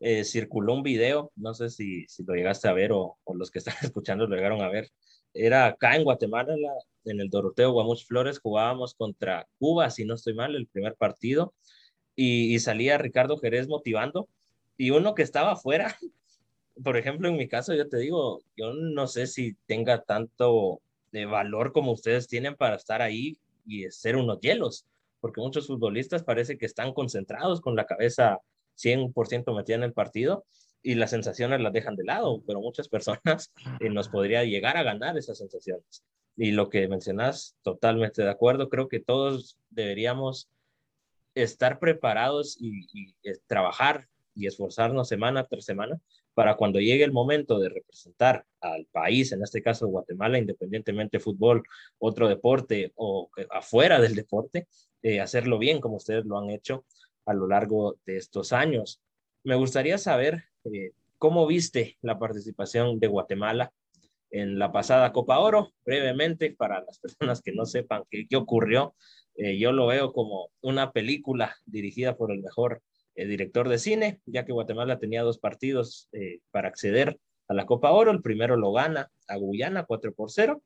eh, 0.00 0.24
circuló 0.24 0.74
un 0.74 0.82
video, 0.82 1.32
no 1.36 1.54
sé 1.54 1.70
si, 1.70 2.06
lo 2.26 2.34
llegaste 2.34 2.68
a 2.68 2.72
ver 2.72 2.92
o, 2.92 3.18
los 3.34 3.50
que 3.50 3.58
están 3.58 3.74
escuchando 3.82 4.26
lo 4.26 4.36
llegaron 4.36 4.62
a 4.62 4.68
ver, 4.68 4.88
era 5.34 5.66
acá 5.66 5.96
en 5.96 6.04
Guatemala, 6.04 6.54
en 7.04 7.20
el 7.20 7.28
Doroteo 7.28 7.72
Guamuch 7.72 8.06
Flores, 8.06 8.38
jugábamos 8.38 8.94
contra 8.94 9.46
Cuba, 9.58 9.90
si 9.90 10.04
no 10.04 10.14
estoy 10.14 10.34
mal, 10.34 10.54
el 10.54 10.66
primer 10.66 10.94
partido, 10.94 11.54
y, 12.16 12.54
y 12.54 12.58
salía 12.60 12.98
Ricardo 12.98 13.36
Jerez 13.38 13.68
motivando 13.68 14.28
y 14.76 14.90
uno 14.90 15.14
que 15.14 15.22
estaba 15.22 15.52
afuera, 15.52 15.94
por 16.84 16.96
ejemplo, 16.96 17.28
en 17.28 17.36
mi 17.36 17.48
caso, 17.48 17.74
yo 17.74 17.88
te 17.88 17.98
digo, 17.98 18.40
yo 18.56 18.72
no 18.72 19.06
sé 19.06 19.26
si 19.26 19.54
tenga 19.66 20.02
tanto 20.02 20.80
de 21.12 21.26
valor 21.26 21.72
como 21.72 21.92
ustedes 21.92 22.28
tienen 22.28 22.54
para 22.54 22.76
estar 22.76 23.02
ahí 23.02 23.38
y 23.68 23.90
ser 23.90 24.16
unos 24.16 24.40
hielos, 24.40 24.86
porque 25.20 25.40
muchos 25.40 25.66
futbolistas 25.66 26.24
parece 26.24 26.58
que 26.58 26.66
están 26.66 26.92
concentrados 26.92 27.60
con 27.60 27.76
la 27.76 27.86
cabeza 27.86 28.40
100% 28.76 29.54
metida 29.54 29.76
en 29.76 29.82
el 29.82 29.92
partido 29.92 30.44
y 30.82 30.94
las 30.94 31.10
sensaciones 31.10 31.60
las 31.60 31.72
dejan 31.72 31.96
de 31.96 32.04
lado, 32.04 32.42
pero 32.46 32.60
muchas 32.60 32.88
personas 32.88 33.52
eh, 33.80 33.90
nos 33.90 34.08
podría 34.08 34.44
llegar 34.44 34.76
a 34.76 34.82
ganar 34.82 35.18
esas 35.18 35.38
sensaciones. 35.38 36.04
Y 36.36 36.52
lo 36.52 36.70
que 36.70 36.88
mencionas, 36.88 37.56
totalmente 37.62 38.22
de 38.22 38.30
acuerdo, 38.30 38.68
creo 38.68 38.88
que 38.88 39.00
todos 39.00 39.58
deberíamos 39.70 40.48
estar 41.34 41.78
preparados 41.78 42.56
y, 42.60 42.86
y 42.92 43.14
trabajar 43.46 44.08
y 44.34 44.46
esforzarnos 44.46 45.08
semana 45.08 45.44
tras 45.44 45.64
semana 45.64 46.00
para 46.38 46.54
cuando 46.54 46.78
llegue 46.78 47.02
el 47.02 47.10
momento 47.10 47.58
de 47.58 47.68
representar 47.68 48.46
al 48.60 48.86
país, 48.92 49.32
en 49.32 49.42
este 49.42 49.60
caso 49.60 49.88
Guatemala, 49.88 50.38
independientemente 50.38 51.18
fútbol, 51.18 51.64
otro 51.98 52.28
deporte 52.28 52.92
o 52.94 53.28
afuera 53.50 54.00
del 54.00 54.14
deporte, 54.14 54.68
eh, 55.02 55.20
hacerlo 55.20 55.58
bien 55.58 55.80
como 55.80 55.96
ustedes 55.96 56.24
lo 56.26 56.38
han 56.38 56.50
hecho 56.50 56.84
a 57.26 57.34
lo 57.34 57.48
largo 57.48 57.96
de 58.06 58.18
estos 58.18 58.52
años. 58.52 59.00
Me 59.42 59.56
gustaría 59.56 59.98
saber 59.98 60.44
eh, 60.72 60.92
cómo 61.18 61.44
viste 61.44 61.98
la 62.02 62.20
participación 62.20 63.00
de 63.00 63.08
Guatemala 63.08 63.72
en 64.30 64.60
la 64.60 64.70
pasada 64.70 65.12
Copa 65.12 65.40
Oro, 65.40 65.72
brevemente, 65.84 66.54
para 66.56 66.84
las 66.84 66.98
personas 67.00 67.42
que 67.42 67.50
no 67.50 67.66
sepan 67.66 68.04
qué, 68.12 68.28
qué 68.30 68.36
ocurrió. 68.36 68.94
Eh, 69.34 69.58
yo 69.58 69.72
lo 69.72 69.88
veo 69.88 70.12
como 70.12 70.50
una 70.60 70.92
película 70.92 71.56
dirigida 71.66 72.16
por 72.16 72.30
el 72.30 72.44
mejor 72.44 72.80
eh, 73.18 73.26
director 73.26 73.68
de 73.68 73.78
cine, 73.78 74.20
ya 74.26 74.44
que 74.44 74.52
Guatemala 74.52 75.00
tenía 75.00 75.22
dos 75.22 75.38
partidos 75.38 76.08
eh, 76.12 76.38
para 76.52 76.68
acceder 76.68 77.18
a 77.48 77.54
la 77.54 77.66
Copa 77.66 77.90
Oro. 77.90 78.12
El 78.12 78.22
primero 78.22 78.56
lo 78.56 78.70
gana 78.70 79.10
a 79.26 79.36
Guyana 79.36 79.86
4 79.86 80.14
por 80.14 80.30
0 80.30 80.62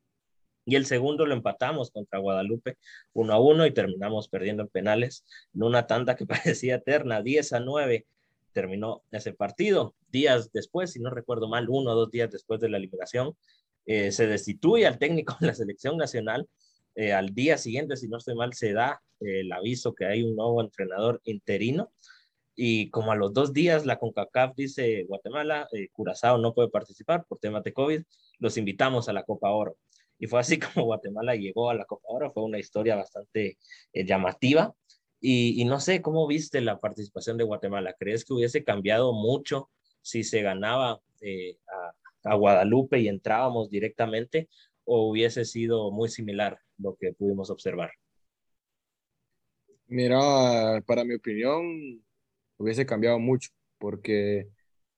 y 0.63 0.75
el 0.75 0.85
segundo 0.85 1.25
lo 1.25 1.33
empatamos 1.33 1.89
contra 1.89 2.19
Guadalupe 2.19 2.77
1 3.13 3.33
a 3.33 3.39
1 3.39 3.65
y 3.65 3.71
terminamos 3.71 4.27
perdiendo 4.29 4.61
en 4.61 4.69
penales 4.69 5.25
en 5.55 5.63
una 5.63 5.87
tanda 5.87 6.15
que 6.15 6.25
parecía 6.27 6.75
eterna, 6.75 7.23
10 7.23 7.53
a 7.53 7.59
9 7.59 8.05
terminó 8.51 9.01
ese 9.09 9.33
partido. 9.33 9.95
Días 10.11 10.51
después, 10.51 10.91
si 10.91 10.99
no 10.99 11.09
recuerdo 11.09 11.47
mal, 11.47 11.65
uno 11.69 11.93
o 11.93 11.95
dos 11.95 12.11
días 12.11 12.29
después 12.29 12.59
de 12.59 12.69
la 12.69 12.77
eliminación, 12.77 13.35
eh, 13.87 14.11
se 14.11 14.27
destituye 14.27 14.85
al 14.85 14.99
técnico 14.99 15.35
de 15.39 15.47
la 15.47 15.55
selección 15.55 15.97
nacional. 15.97 16.47
Al 17.15 17.33
día 17.33 17.57
siguiente, 17.57 17.97
si 17.97 18.07
no 18.07 18.17
estoy 18.17 18.35
mal, 18.35 18.53
se 18.53 18.73
da 18.73 19.01
el 19.19 19.51
aviso 19.51 19.95
que 19.95 20.05
hay 20.05 20.21
un 20.21 20.35
nuevo 20.35 20.61
entrenador 20.61 21.19
interino 21.23 21.91
y 22.55 22.89
como 22.89 23.11
a 23.11 23.15
los 23.15 23.33
dos 23.33 23.53
días 23.53 23.85
la 23.85 23.97
CONCACAF 23.97 24.55
dice 24.55 25.03
Guatemala, 25.05 25.67
eh, 25.73 25.89
Curazao 25.91 26.37
no 26.37 26.53
puede 26.53 26.69
participar 26.69 27.25
por 27.25 27.39
temas 27.39 27.63
de 27.63 27.73
COVID, 27.73 28.03
los 28.39 28.57
invitamos 28.57 29.09
a 29.09 29.13
la 29.13 29.23
Copa 29.23 29.51
Oro. 29.51 29.77
Y 30.19 30.27
fue 30.27 30.39
así 30.39 30.59
como 30.59 30.85
Guatemala 30.85 31.35
llegó 31.35 31.69
a 31.69 31.73
la 31.75 31.85
Copa 31.85 32.07
Oro, 32.09 32.31
fue 32.31 32.43
una 32.43 32.59
historia 32.59 32.95
bastante 32.95 33.57
eh, 33.93 34.05
llamativa. 34.05 34.73
Y, 35.19 35.61
y, 35.61 35.65
no 35.65 35.79
sé, 35.79 36.01
¿cómo 36.01 36.27
viste 36.27 36.59
la 36.59 36.79
participación 36.79 37.37
de 37.37 37.45
Guatemala? 37.45 37.95
¿Crees 37.97 38.25
que 38.25 38.33
hubiese 38.33 38.63
cambiado 38.65 39.13
mucho 39.13 39.69
si 40.01 40.23
se 40.25 40.41
ganaba 40.41 40.99
eh, 41.21 41.57
a, 42.25 42.31
a 42.31 42.35
Guadalupe 42.35 42.99
y 42.99 43.07
entrábamos 43.07 43.69
directamente 43.69 44.49
o 44.83 45.09
hubiese 45.09 45.45
sido 45.45 45.91
muy 45.91 46.09
similar 46.09 46.59
lo 46.77 46.95
que 46.95 47.13
pudimos 47.13 47.49
observar? 47.49 47.91
Mira, 49.87 50.81
para 50.85 51.03
mi 51.05 51.15
opinión, 51.15 52.03
hubiese 52.63 52.85
cambiado 52.85 53.19
mucho, 53.19 53.49
porque 53.77 54.49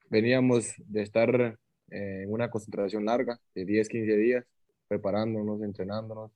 veníamos 0.10 0.74
de 0.78 1.02
estar 1.02 1.58
en 1.90 2.32
una 2.32 2.50
concentración 2.50 3.06
larga 3.06 3.40
de 3.54 3.66
10, 3.66 3.90
15 3.90 4.18
días, 4.18 4.46
preparándonos, 4.88 5.62
entrenándonos 5.62 6.32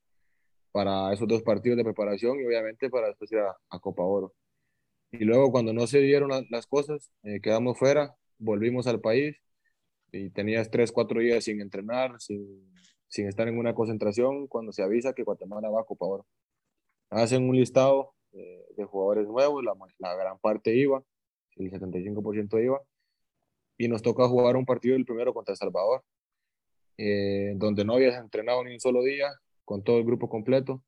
para 0.72 1.12
esos 1.14 1.28
dos 1.28 1.42
partidos 1.42 1.78
de 1.78 1.84
preparación 1.84 2.40
y 2.40 2.46
obviamente 2.46 2.90
para 2.90 3.08
después 3.08 3.32
ir 3.32 3.40
a, 3.40 3.56
a 3.70 3.80
Copa 3.80 4.04
Oro. 4.04 4.34
Y 5.12 5.26
luego 5.26 5.52
cuando 5.52 5.74
no 5.74 5.88
se 5.88 6.00
dieron 6.00 6.30
las 6.50 6.68
cosas, 6.68 7.12
eh, 7.24 7.42
quedamos 7.42 7.78
fuera, 7.78 8.16
volvimos 8.38 8.86
al 8.88 9.02
país 9.02 9.38
y 10.12 10.30
tenías 10.30 10.70
3, 10.70 10.92
4 10.92 11.20
días 11.20 11.44
sin 11.44 11.62
entrenar, 11.62 12.20
sin, 12.20 12.72
sin 13.08 13.28
estar 13.28 13.48
en 13.48 13.58
una 13.58 13.74
concentración, 13.74 14.48
cuando 14.48 14.72
se 14.72 14.84
avisa 14.84 15.14
que 15.14 15.24
Guatemala 15.24 15.70
va 15.70 15.82
a 15.82 15.86
Copa 15.86 16.06
Oro. 16.06 16.26
Hacen 17.10 17.50
un 17.50 17.56
listado 17.56 18.14
eh, 18.34 18.66
de 18.78 18.86
jugadores 18.86 19.28
nuevos, 19.28 19.64
la, 19.64 19.74
la 19.98 20.16
gran 20.16 20.38
parte 20.38 20.76
iba, 20.76 21.04
el 21.60 21.72
75% 21.72 22.64
iba, 22.64 22.82
y 23.78 23.88
nos 23.88 24.02
toca 24.02 24.28
jugar 24.28 24.56
un 24.58 24.66
partido 24.66 24.96
el 24.96 25.06
primero 25.06 25.34
contra 25.34 25.54
El 25.54 25.58
Salvador, 25.58 26.04
eh, 26.98 27.54
donde 27.56 27.86
no 27.86 27.94
habías 27.94 28.18
entrenado 28.18 28.64
ni 28.64 28.74
un 28.74 28.80
solo 28.80 29.04
día, 29.04 29.30
con 29.64 29.84
todo 29.84 30.00
el 30.00 30.06
grupo 30.06 30.28
completo, 30.30 30.84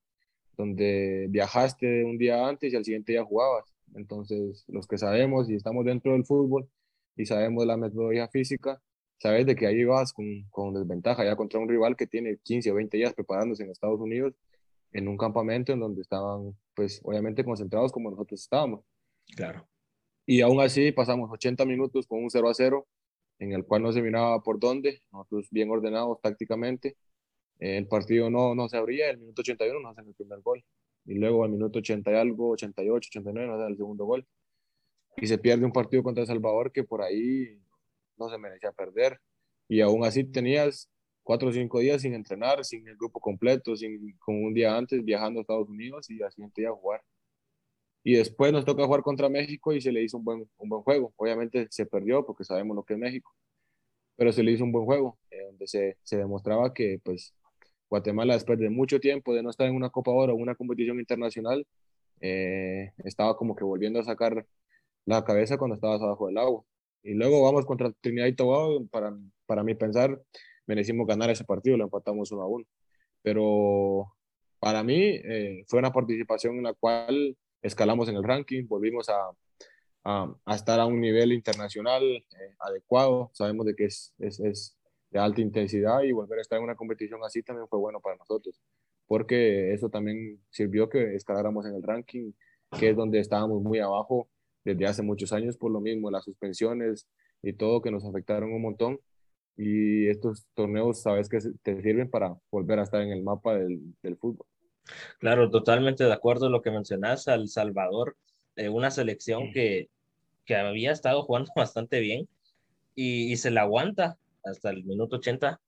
donde 0.57 1.27
viajaste 1.29 2.03
un 2.03 2.17
día 2.17 2.47
antes 2.47 2.73
y 2.73 2.75
al 2.75 2.83
siguiente 2.83 3.13
día 3.13 3.23
jugabas. 3.23 3.65
Entonces, 3.95 4.65
los 4.67 4.87
que 4.87 4.97
sabemos 4.97 5.49
y 5.49 5.55
estamos 5.55 5.85
dentro 5.85 6.13
del 6.13 6.25
fútbol 6.25 6.69
y 7.15 7.25
sabemos 7.25 7.65
la 7.65 7.77
metodología 7.77 8.27
física, 8.27 8.81
sabes 9.19 9.45
de 9.45 9.55
que 9.55 9.67
ahí 9.67 9.83
vas 9.85 10.13
con, 10.13 10.25
con 10.49 10.73
desventaja 10.73 11.23
ya 11.23 11.35
contra 11.35 11.59
un 11.59 11.69
rival 11.69 11.95
que 11.95 12.07
tiene 12.07 12.37
15 12.43 12.71
o 12.71 12.75
20 12.75 12.97
días 12.97 13.13
preparándose 13.13 13.63
en 13.63 13.71
Estados 13.71 13.99
Unidos 13.99 14.33
en 14.93 15.07
un 15.07 15.17
campamento 15.17 15.71
en 15.71 15.79
donde 15.79 16.01
estaban, 16.01 16.57
pues, 16.73 16.99
obviamente 17.03 17.45
concentrados 17.45 17.91
como 17.91 18.11
nosotros 18.11 18.41
estábamos. 18.41 18.83
Claro. 19.35 19.65
Y 20.31 20.39
aún 20.39 20.61
así 20.61 20.93
pasamos 20.93 21.29
80 21.29 21.65
minutos 21.65 22.07
con 22.07 22.23
un 22.23 22.29
0 22.29 22.47
a 22.47 22.53
0, 22.53 22.87
en 23.39 23.51
el 23.51 23.65
cual 23.65 23.81
no 23.81 23.91
se 23.91 24.01
miraba 24.01 24.41
por 24.41 24.61
dónde, 24.61 25.03
nosotros 25.11 25.49
bien 25.51 25.69
ordenados 25.69 26.21
tácticamente. 26.21 26.95
El 27.59 27.85
partido 27.85 28.29
no, 28.29 28.55
no 28.55 28.69
se 28.69 28.77
abría, 28.77 29.09
el 29.09 29.17
minuto 29.17 29.41
81 29.41 29.81
nos 29.81 29.91
hacen 29.91 30.07
el 30.07 30.15
primer 30.15 30.39
gol. 30.39 30.63
Y 31.03 31.15
luego 31.15 31.43
al 31.43 31.49
minuto 31.49 31.79
80 31.79 32.11
y 32.11 32.15
algo, 32.15 32.51
88, 32.51 33.09
89 33.11 33.45
nos 33.45 33.59
hacen 33.59 33.71
el 33.73 33.77
segundo 33.77 34.05
gol. 34.05 34.25
Y 35.17 35.27
se 35.27 35.37
pierde 35.37 35.65
un 35.65 35.73
partido 35.73 36.01
contra 36.01 36.21
El 36.21 36.27
Salvador 36.27 36.71
que 36.71 36.85
por 36.85 37.01
ahí 37.01 37.59
no 38.17 38.29
se 38.29 38.37
merecía 38.37 38.71
perder. 38.71 39.19
Y 39.67 39.81
aún 39.81 40.05
así 40.05 40.23
tenías 40.23 40.89
cuatro 41.23 41.49
o 41.49 41.51
cinco 41.51 41.79
días 41.79 42.03
sin 42.03 42.13
entrenar, 42.13 42.63
sin 42.63 42.87
el 42.87 42.95
grupo 42.95 43.19
completo, 43.19 43.75
sin, 43.75 44.17
con 44.19 44.41
un 44.41 44.53
día 44.53 44.77
antes 44.77 45.03
viajando 45.03 45.39
a 45.39 45.41
Estados 45.41 45.67
Unidos 45.67 46.09
y 46.09 46.23
al 46.23 46.31
siguiente 46.31 46.61
día 46.61 46.71
jugar. 46.71 47.03
Y 48.03 48.13
después 48.13 48.51
nos 48.51 48.65
toca 48.65 48.85
jugar 48.85 49.01
contra 49.03 49.29
México 49.29 49.73
y 49.73 49.81
se 49.81 49.91
le 49.91 50.03
hizo 50.03 50.17
un 50.17 50.23
buen, 50.23 50.49
un 50.57 50.69
buen 50.69 50.81
juego. 50.83 51.13
Obviamente 51.17 51.67
se 51.69 51.85
perdió 51.85 52.25
porque 52.25 52.43
sabemos 52.43 52.75
lo 52.75 52.83
que 52.83 52.93
es 52.93 52.99
México, 52.99 53.31
pero 54.15 54.31
se 54.31 54.43
le 54.43 54.51
hizo 54.51 54.63
un 54.63 54.71
buen 54.71 54.85
juego, 54.85 55.19
eh, 55.29 55.45
donde 55.45 55.67
se, 55.67 55.97
se, 56.03 56.17
demostraba 56.17 56.73
que 56.73 56.99
pues, 57.03 57.33
Guatemala, 57.89 58.33
después 58.33 58.59
de 58.59 58.69
mucho 58.69 58.99
tiempo 58.99 59.33
de 59.35 59.43
no 59.43 59.49
estar 59.49 59.67
en 59.67 59.75
una 59.75 59.89
Copa 59.89 60.11
Oro 60.11 60.33
o 60.33 60.37
una 60.37 60.55
competición 60.55 60.99
internacional, 60.99 61.65
eh, 62.21 62.91
estaba 62.99 63.35
como 63.35 63.55
que 63.55 63.63
volviendo 63.63 63.99
a 63.99 64.03
sacar 64.03 64.45
la 65.05 65.23
cabeza 65.25 65.57
cuando 65.57 65.75
estabas 65.75 66.01
abajo 66.01 66.27
del 66.27 66.37
agua. 66.37 66.63
Y 67.03 67.13
luego 67.13 67.43
vamos 67.43 67.65
contra 67.65 67.91
Trinidad 68.01 68.27
y 68.27 68.35
Tobago, 68.35 68.85
para, 68.87 69.15
para 69.45 69.63
mi 69.63 69.75
pensar, 69.75 70.21
merecimos 70.67 71.07
ganar 71.07 71.29
ese 71.29 71.43
partido, 71.43 71.77
lo 71.77 71.85
empatamos 71.85 72.31
uno 72.31 72.43
a 72.43 72.47
uno. 72.47 72.65
Pero 73.23 74.13
para 74.59 74.83
mí 74.83 75.19
eh, 75.23 75.63
fue 75.67 75.79
una 75.79 75.91
participación 75.91 76.57
en 76.57 76.63
la 76.63 76.73
cual 76.73 77.37
escalamos 77.61 78.09
en 78.09 78.15
el 78.15 78.23
ranking, 78.23 78.65
volvimos 78.67 79.09
a, 79.09 79.31
a, 80.03 80.55
estar 80.55 80.79
a 80.79 80.85
un 80.85 80.99
nivel 80.99 81.31
internacional 81.31 82.03
eh, 82.03 82.55
adecuado, 82.59 83.31
sabemos 83.33 83.65
de 83.65 83.75
que 83.75 83.85
es, 83.85 84.13
es, 84.19 84.39
es, 84.39 84.77
de 85.11 85.19
alta 85.19 85.41
intensidad 85.41 86.03
y 86.03 86.13
volver 86.13 86.39
a 86.39 86.41
estar 86.41 86.57
en 86.57 86.63
una 86.63 86.75
competición 86.75 87.19
así 87.23 87.43
también 87.43 87.67
fue 87.67 87.79
bueno 87.79 87.99
para 87.99 88.15
nosotros, 88.15 88.61
porque 89.07 89.73
eso 89.73 89.89
también 89.89 90.41
sirvió 90.49 90.87
que 90.89 91.15
escaláramos 91.15 91.65
en 91.65 91.75
el 91.75 91.83
ranking, 91.83 92.31
que 92.79 92.91
es 92.91 92.95
donde 92.95 93.19
estábamos 93.19 93.61
muy 93.61 93.79
abajo 93.79 94.29
desde 94.63 94.85
hace 94.85 95.01
muchos 95.01 95.33
años 95.33 95.57
por 95.57 95.71
lo 95.71 95.81
mismo, 95.81 96.11
las 96.11 96.23
suspensiones 96.23 97.07
y 97.41 97.53
todo 97.53 97.81
que 97.81 97.91
nos 97.91 98.05
afectaron 98.05 98.53
un 98.53 98.61
montón. 98.61 98.99
Y 99.57 100.07
estos 100.07 100.47
torneos, 100.53 101.01
sabes 101.01 101.29
que 101.29 101.39
te 101.61 101.81
sirven 101.81 102.09
para 102.09 102.35
volver 102.49 102.79
a 102.79 102.83
estar 102.83 103.01
en 103.01 103.11
el 103.11 103.21
mapa 103.23 103.55
del, 103.55 103.95
del 104.01 104.17
fútbol. 104.17 104.47
Claro, 105.19 105.49
totalmente 105.49 106.03
de 106.03 106.13
acuerdo 106.13 106.47
en 106.47 106.51
lo 106.53 106.61
que 106.61 106.71
mencionas, 106.71 107.27
El 107.27 107.47
Salvador, 107.47 108.17
eh, 108.55 108.69
una 108.69 108.91
selección 108.91 109.51
que, 109.53 109.89
que 110.45 110.55
había 110.55 110.91
estado 110.91 111.23
jugando 111.23 111.51
bastante 111.55 111.99
bien 111.99 112.27
y, 112.95 113.31
y, 113.31 113.37
se 113.37 113.51
la 113.51 113.61
aguanta 113.61 114.17
hasta 114.43 114.69
el 114.69 114.83
minuto 114.83 115.17
80 115.17 115.59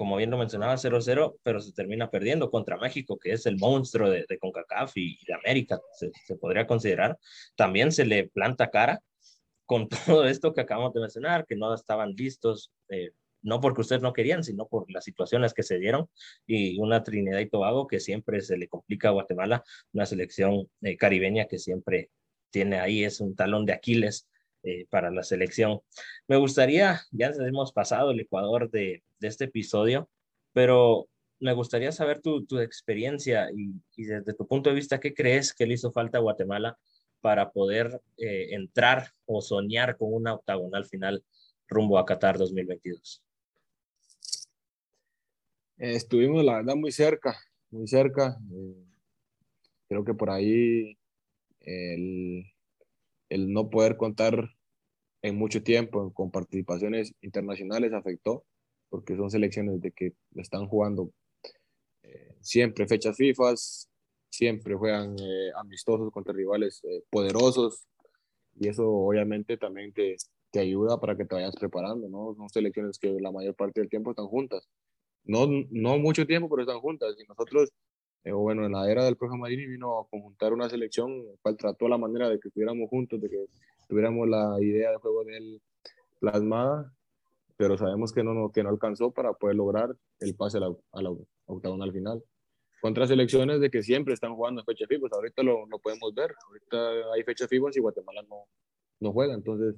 como 0.00 0.16
bien 0.16 0.30
lo 0.30 0.38
mencionaba, 0.38 0.78
0-0, 0.78 1.36
pero 1.42 1.60
se 1.60 1.72
termina 1.72 2.10
perdiendo 2.10 2.50
contra 2.50 2.78
México, 2.78 3.18
que 3.18 3.32
es 3.32 3.44
el 3.44 3.58
monstruo 3.58 4.08
de, 4.08 4.24
de 4.26 4.38
CONCACAF 4.38 4.96
y, 4.96 5.18
de 5.26 5.34
América, 5.34 5.78
se, 5.92 6.10
se, 6.24 6.36
podría 6.36 6.66
considerar. 6.66 7.18
También 7.54 7.92
se 7.92 8.06
le 8.06 8.26
planta 8.28 8.70
cara 8.70 9.02
con 9.66 9.88
todo 10.06 10.26
esto 10.26 10.54
que 10.54 10.62
acabamos 10.62 10.94
de 10.94 11.00
mencionar, 11.00 11.44
que 11.46 11.54
no 11.54 11.74
estaban 11.74 12.12
listos, 12.12 12.72
eh, 12.88 13.10
no 13.42 13.60
porque 13.60 13.82
ustedes 13.82 14.02
no 14.02 14.12
querían, 14.12 14.44
sino 14.44 14.66
por 14.66 14.90
las 14.90 15.04
situaciones 15.04 15.54
que 15.54 15.62
se 15.62 15.78
dieron, 15.78 16.08
y 16.46 16.78
una 16.78 17.02
Trinidad 17.02 17.40
y 17.40 17.48
Tobago 17.48 17.86
que 17.86 18.00
siempre 18.00 18.40
se 18.40 18.56
le 18.56 18.68
complica 18.68 19.08
a 19.08 19.12
Guatemala, 19.12 19.64
una 19.92 20.06
selección 20.06 20.68
eh, 20.82 20.96
caribeña 20.96 21.46
que 21.46 21.58
siempre 21.58 22.10
tiene 22.50 22.80
ahí, 22.80 23.04
es 23.04 23.20
un 23.20 23.34
talón 23.36 23.64
de 23.66 23.72
Aquiles 23.72 24.28
eh, 24.62 24.86
para 24.90 25.10
la 25.10 25.22
selección. 25.22 25.80
Me 26.28 26.36
gustaría, 26.36 27.00
ya 27.12 27.32
hemos 27.46 27.72
pasado 27.72 28.10
el 28.10 28.20
Ecuador 28.20 28.70
de, 28.70 29.02
este 29.20 29.44
episodio, 29.44 30.08
pero 30.52 31.08
me 31.38 31.52
gustaría 31.52 31.92
saber 31.92 32.20
tu, 32.20 32.44
experiencia 32.58 33.48
y, 33.54 33.72
y, 33.96 34.04
desde 34.04 34.34
tu 34.34 34.46
punto 34.46 34.70
de 34.70 34.76
vista, 34.76 35.00
¿qué 35.00 35.14
crees 35.14 35.54
que 35.54 35.66
le 35.66 35.74
hizo 35.74 35.92
falta 35.92 36.18
a 36.18 36.20
Guatemala 36.20 36.78
para 37.20 37.50
poder 37.50 38.00
eh, 38.18 38.48
entrar 38.54 39.12
o 39.26 39.40
soñar 39.40 39.96
con 39.96 40.12
una 40.12 40.34
octagonal 40.34 40.84
final 40.86 41.24
rumbo 41.68 41.98
a 41.98 42.04
Qatar 42.04 42.38
2022? 42.38 43.22
Estuvimos, 45.80 46.44
la 46.44 46.56
verdad, 46.56 46.76
muy 46.76 46.92
cerca, 46.92 47.38
muy 47.70 47.88
cerca. 47.88 48.36
Eh, 48.52 48.84
creo 49.88 50.04
que 50.04 50.12
por 50.12 50.28
ahí 50.28 50.98
el, 51.60 52.44
el 53.30 53.50
no 53.50 53.70
poder 53.70 53.96
contar 53.96 54.50
en 55.22 55.36
mucho 55.36 55.62
tiempo 55.62 56.12
con 56.12 56.30
participaciones 56.30 57.14
internacionales 57.22 57.94
afectó, 57.94 58.44
porque 58.90 59.16
son 59.16 59.30
selecciones 59.30 59.80
de 59.80 59.90
que 59.92 60.12
están 60.36 60.66
jugando 60.66 61.12
eh, 62.02 62.36
siempre 62.42 62.86
fechas 62.86 63.16
FIFA, 63.16 63.54
siempre 64.28 64.74
juegan 64.74 65.16
eh, 65.18 65.50
amistosos 65.56 66.12
contra 66.12 66.34
rivales 66.34 66.84
eh, 66.84 67.04
poderosos, 67.08 67.86
y 68.54 68.68
eso 68.68 68.86
obviamente 68.86 69.56
también 69.56 69.94
te, 69.94 70.16
te 70.50 70.60
ayuda 70.60 71.00
para 71.00 71.16
que 71.16 71.24
te 71.24 71.36
vayas 71.36 71.56
preparando, 71.56 72.06
¿no? 72.06 72.34
Son 72.34 72.50
selecciones 72.50 72.98
que 72.98 73.18
la 73.18 73.32
mayor 73.32 73.54
parte 73.54 73.80
del 73.80 73.88
tiempo 73.88 74.10
están 74.10 74.26
juntas. 74.26 74.68
No, 75.24 75.46
no 75.70 75.98
mucho 75.98 76.26
tiempo, 76.26 76.48
pero 76.48 76.62
están 76.62 76.80
juntas. 76.80 77.14
Y 77.18 77.24
nosotros 77.28 77.72
eh, 78.24 78.32
bueno, 78.32 78.66
en 78.66 78.72
la 78.72 78.90
era 78.90 79.04
del 79.04 79.16
profe 79.16 79.36
Marini 79.36 79.66
vino 79.66 79.98
a 79.98 80.08
conjuntar 80.08 80.52
una 80.52 80.68
selección, 80.68 81.10
el 81.10 81.38
cual 81.40 81.56
trató 81.56 81.88
la 81.88 81.96
manera 81.96 82.28
de 82.28 82.38
que 82.38 82.48
estuviéramos 82.48 82.88
juntos, 82.90 83.20
de 83.20 83.30
que 83.30 83.46
tuviéramos 83.88 84.28
la 84.28 84.58
idea 84.60 84.90
de 84.90 84.96
juego 84.98 85.24
de 85.24 85.36
él 85.38 85.62
plasmada, 86.18 86.92
pero 87.56 87.78
sabemos 87.78 88.12
que 88.12 88.22
no, 88.22 88.52
que 88.52 88.62
no 88.62 88.68
alcanzó 88.68 89.10
para 89.10 89.32
poder 89.32 89.56
lograr 89.56 89.96
el 90.20 90.34
pase 90.34 90.58
a 90.58 90.60
la, 90.60 90.74
a 90.92 91.02
la 91.02 91.14
octagonal 91.46 91.92
final. 91.92 92.22
Contra 92.82 93.06
selecciones 93.06 93.60
de 93.60 93.70
que 93.70 93.82
siempre 93.82 94.12
están 94.12 94.34
jugando 94.34 94.60
en 94.60 94.66
fecha 94.66 94.86
FIFA, 94.86 95.06
ahorita 95.12 95.42
lo, 95.42 95.66
lo, 95.66 95.78
podemos 95.78 96.14
ver, 96.14 96.34
ahorita 96.46 97.12
hay 97.14 97.22
fecha 97.24 97.48
FIFA 97.48 97.68
y 97.74 97.80
Guatemala 97.80 98.22
no, 98.28 98.44
no 99.00 99.12
juega, 99.12 99.34
entonces 99.34 99.76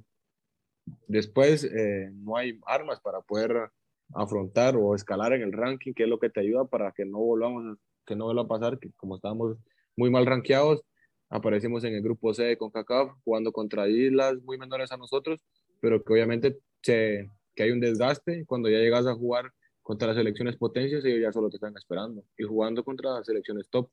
después 1.07 1.63
eh, 1.63 2.09
no 2.13 2.35
hay 2.35 2.59
armas 2.65 2.99
para 2.99 3.21
poder 3.21 3.69
afrontar 4.15 4.75
o 4.75 4.95
escalar 4.95 5.33
en 5.33 5.41
el 5.41 5.51
ranking, 5.51 5.93
que 5.93 6.03
es 6.03 6.09
lo 6.09 6.19
que 6.19 6.29
te 6.29 6.41
ayuda 6.41 6.65
para 6.65 6.91
que 6.91 7.05
no 7.05 7.19
volvamos 7.19 7.77
que 8.05 8.15
no 8.15 8.25
vuelva 8.25 8.43
a 8.43 8.47
pasar, 8.47 8.79
que 8.79 8.91
como 8.97 9.15
estábamos 9.15 9.57
muy 9.95 10.09
mal 10.09 10.25
rankeados, 10.25 10.83
aparecimos 11.29 11.83
en 11.83 11.95
el 11.95 12.01
grupo 12.01 12.33
C 12.33 12.57
con 12.57 12.69
CACAF 12.69 13.11
jugando 13.23 13.51
contra 13.51 13.87
islas 13.87 14.41
muy 14.43 14.57
menores 14.57 14.91
a 14.91 14.97
nosotros, 14.97 15.41
pero 15.79 16.03
que 16.03 16.13
obviamente 16.13 16.59
se, 16.81 17.29
que 17.55 17.63
hay 17.63 17.71
un 17.71 17.79
desgaste 17.79 18.45
cuando 18.45 18.69
ya 18.69 18.79
llegas 18.79 19.07
a 19.07 19.15
jugar 19.15 19.51
contra 19.81 20.07
las 20.07 20.17
selecciones 20.17 20.57
potencias, 20.57 21.03
ellos 21.05 21.21
ya 21.21 21.31
solo 21.31 21.49
te 21.49 21.57
están 21.57 21.75
esperando 21.75 22.23
y 22.37 22.43
jugando 22.43 22.83
contra 22.83 23.11
las 23.11 23.25
selecciones 23.25 23.69
top. 23.69 23.89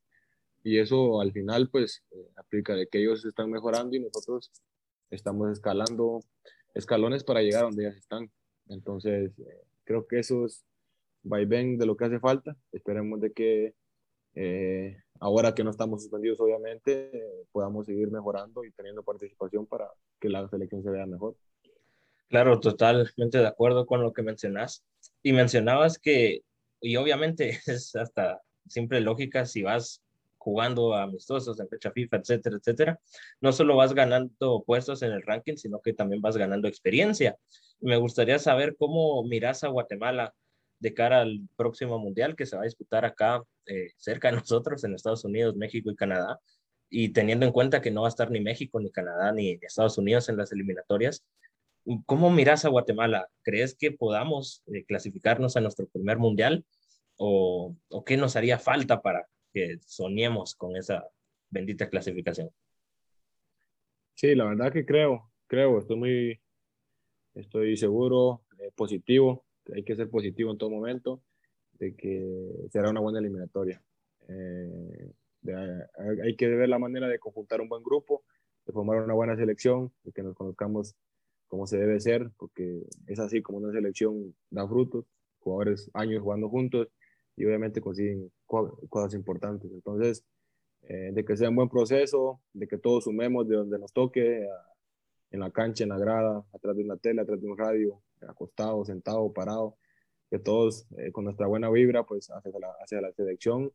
Y 0.63 0.79
eso 0.79 1.21
al 1.21 1.33
final 1.33 1.69
pues 1.71 2.05
eh, 2.13 2.29
aplica 2.37 2.75
de 2.75 2.87
que 2.87 3.01
ellos 3.01 3.25
están 3.25 3.51
mejorando 3.51 3.97
y 3.97 4.01
nosotros 4.01 4.53
estamos 5.11 5.51
escalando 5.51 6.21
escalones 6.75 7.25
para 7.25 7.41
llegar 7.43 7.63
a 7.63 7.67
donde 7.67 7.85
ellos 7.85 7.97
están. 7.97 8.31
Entonces, 8.69 9.33
eh, 9.39 9.65
creo 9.91 10.07
que 10.07 10.21
eso 10.21 10.47
es 10.47 10.65
vaivén 11.25 11.77
de 11.77 11.85
lo 11.85 11.97
que 11.97 12.05
hace 12.05 12.21
falta. 12.21 12.57
Esperemos 12.71 13.21
de 13.21 13.33
que 13.33 13.75
eh, 14.37 14.97
ahora 15.19 15.53
que 15.53 15.65
no 15.65 15.71
estamos 15.71 16.03
suspendidos, 16.03 16.39
obviamente, 16.39 17.11
podamos 17.51 17.87
seguir 17.87 18.09
mejorando 18.09 18.65
y 18.65 18.71
teniendo 18.71 19.03
participación 19.03 19.67
para 19.67 19.91
que 20.21 20.29
la 20.29 20.49
selección 20.49 20.85
se 20.85 20.91
vea 20.91 21.07
mejor. 21.07 21.35
Claro, 22.29 22.61
totalmente 22.61 23.39
de 23.39 23.47
acuerdo 23.49 23.85
con 23.85 24.01
lo 24.01 24.13
que 24.13 24.23
mencionas. 24.23 24.85
Y 25.25 25.33
mencionabas 25.33 25.99
que, 25.99 26.45
y 26.81 26.95
obviamente 26.95 27.59
es 27.67 27.97
hasta 27.97 28.41
simple 28.69 29.01
lógica, 29.01 29.45
si 29.45 29.65
vas 29.65 30.01
jugando 30.41 30.95
amistosos 30.95 31.61
en 31.61 31.69
fecha 31.69 31.93
FIFA, 31.93 32.17
etcétera, 32.17 32.57
etcétera, 32.57 33.01
no 33.41 33.53
solo 33.53 33.77
vas 33.77 33.93
ganando 33.93 34.65
puestos 34.67 35.03
en 35.03 35.13
el 35.13 35.23
ranking, 35.23 35.57
sino 35.57 35.81
que 35.81 35.93
también 35.93 36.23
vas 36.23 36.37
ganando 36.37 36.67
experiencia. 36.67 37.37
Me 37.81 37.97
gustaría 37.97 38.39
saber 38.39 38.75
cómo 38.79 39.23
miras 39.23 39.65
a 39.65 39.69
Guatemala 39.69 40.35
de 40.79 40.95
cara 40.95 41.21
al 41.21 41.43
próximo 41.57 41.99
mundial 41.99 42.37
que 42.37 42.47
se 42.47 42.57
va 42.57 42.63
a 42.63 42.65
disputar 42.65 43.05
acá 43.05 43.43
eh, 43.67 43.91
cerca 43.99 44.31
de 44.31 44.37
nosotros, 44.39 44.83
en 44.83 44.95
Estados 44.95 45.25
Unidos, 45.25 45.57
México 45.57 45.91
y 45.91 45.97
Canadá, 45.97 46.41
y 46.89 47.11
teniendo 47.11 47.45
en 47.45 47.53
cuenta 47.53 47.83
que 47.83 47.91
no 47.91 48.03
va 48.03 48.09
a 48.09 48.15
estar 48.15 48.31
ni 48.31 48.41
México, 48.41 48.81
ni 48.81 48.91
Canadá, 48.91 49.33
ni 49.33 49.59
Estados 49.61 49.99
Unidos 49.99 50.31
en 50.31 50.39
las 50.39 50.53
eliminatorias, 50.53 51.23
¿cómo 52.07 52.31
miras 52.31 52.65
a 52.65 52.71
Guatemala? 52.71 53.29
¿Crees 53.43 53.75
que 53.75 53.93
podamos 53.93 54.63
eh, 54.73 54.85
clasificarnos 54.87 55.57
a 55.57 55.61
nuestro 55.61 55.87
primer 55.87 56.17
mundial? 56.17 56.65
¿O, 57.17 57.77
¿O 57.91 58.05
qué 58.05 58.17
nos 58.17 58.37
haría 58.37 58.59
falta 58.59 59.03
para 59.03 59.29
que 59.53 59.79
soñemos 59.85 60.55
con 60.55 60.77
esa 60.77 61.09
bendita 61.49 61.89
clasificación? 61.89 62.51
Sí, 64.15 64.35
la 64.35 64.45
verdad 64.45 64.73
que 64.73 64.85
creo, 64.85 65.31
creo, 65.47 65.79
estoy 65.79 65.97
muy, 65.97 66.41
estoy 67.35 67.77
seguro, 67.77 68.43
eh, 68.59 68.71
positivo 68.75 69.45
hay 69.75 69.83
que 69.83 69.97
ser 69.97 70.09
positivo 70.09 70.51
en 70.51 70.59
todo 70.59 70.71
momento, 70.71 71.23
de 71.75 71.95
que 71.95 72.67
será 72.71 72.91
una 72.91 73.01
buena 73.01 73.19
eliminatoria. 73.19 73.83
Eh, 74.29 75.13
hay 76.23 76.37
que 76.37 76.49
ver 76.49 76.69
la 76.69 76.79
manera 76.79 77.09
de 77.09 77.19
conjuntar 77.19 77.61
un 77.61 77.69
buen 77.69 77.83
grupo, 77.83 78.23
de 78.67 78.73
formar 78.73 79.03
una 79.03 79.15
buena 79.15 79.37
selección, 79.37 79.93
de 80.05 80.13
que 80.13 80.23
nos 80.23 80.35
conozcamos 80.35 80.95
como 81.49 81.67
se 81.67 81.79
debe 81.79 81.99
ser, 82.01 82.31
porque 82.37 82.83
es 83.07 83.19
así 83.19 83.43
como 83.43 83.59
una 83.59 83.73
selección 83.73 84.35
da 84.51 84.69
frutos, 84.69 85.07
jugadores 85.41 85.91
años 85.95 86.23
jugando 86.23 86.49
juntos 86.49 86.89
y 87.41 87.47
obviamente 87.47 87.81
consiguen 87.81 88.31
cosas 88.47 89.15
importantes. 89.15 89.73
Entonces, 89.73 90.23
eh, 90.83 91.11
de 91.13 91.25
que 91.25 91.39
sea 91.39 91.49
un 91.49 91.57
buen 91.57 91.71
proceso, 91.71 92.39
de 92.53 92.69
que 92.69 92.77
todos 92.77 93.05
sumemos 93.05 93.49
de 93.49 93.57
donde 93.57 93.79
nos 93.79 93.95
toque, 93.95 94.47
en 95.31 95.41
la 95.41 95.51
cancha, 95.51 95.85
en 95.85 95.89
la 95.91 95.99
grada, 95.99 96.45
atrás 96.53 96.77
de 96.77 96.85
una 96.85 96.99
tele, 96.99 97.23
atrás 97.23 97.41
de 97.41 97.49
un 97.49 97.57
radio, 97.57 98.03
acostado, 98.29 98.85
sentado, 98.85 99.33
parado, 99.33 99.79
que 100.29 100.39
todos 100.39 100.87
eh, 100.99 101.13
con 101.13 101.25
nuestra 101.25 101.47
buena 101.47 101.71
vibra, 101.71 102.05
pues 102.05 102.29
hacia 102.31 102.53
la, 102.59 102.73
hacia 102.83 103.01
la 103.01 103.13
selección 103.13 103.73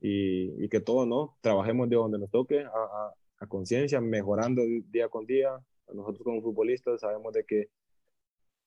y, 0.00 0.64
y, 0.64 0.68
que 0.68 0.78
todos, 0.80 1.08
¿no? 1.08 1.36
Trabajemos 1.40 1.88
de 1.88 1.96
donde 1.96 2.18
nos 2.18 2.30
toque, 2.30 2.60
a, 2.60 2.68
a, 2.68 3.14
a 3.38 3.46
conciencia, 3.48 4.00
mejorando 4.00 4.62
día 4.88 5.08
con 5.08 5.26
día. 5.26 5.58
Nosotros 5.92 6.22
como 6.22 6.42
futbolistas 6.42 7.00
sabemos 7.00 7.32
de 7.32 7.44
que 7.44 7.70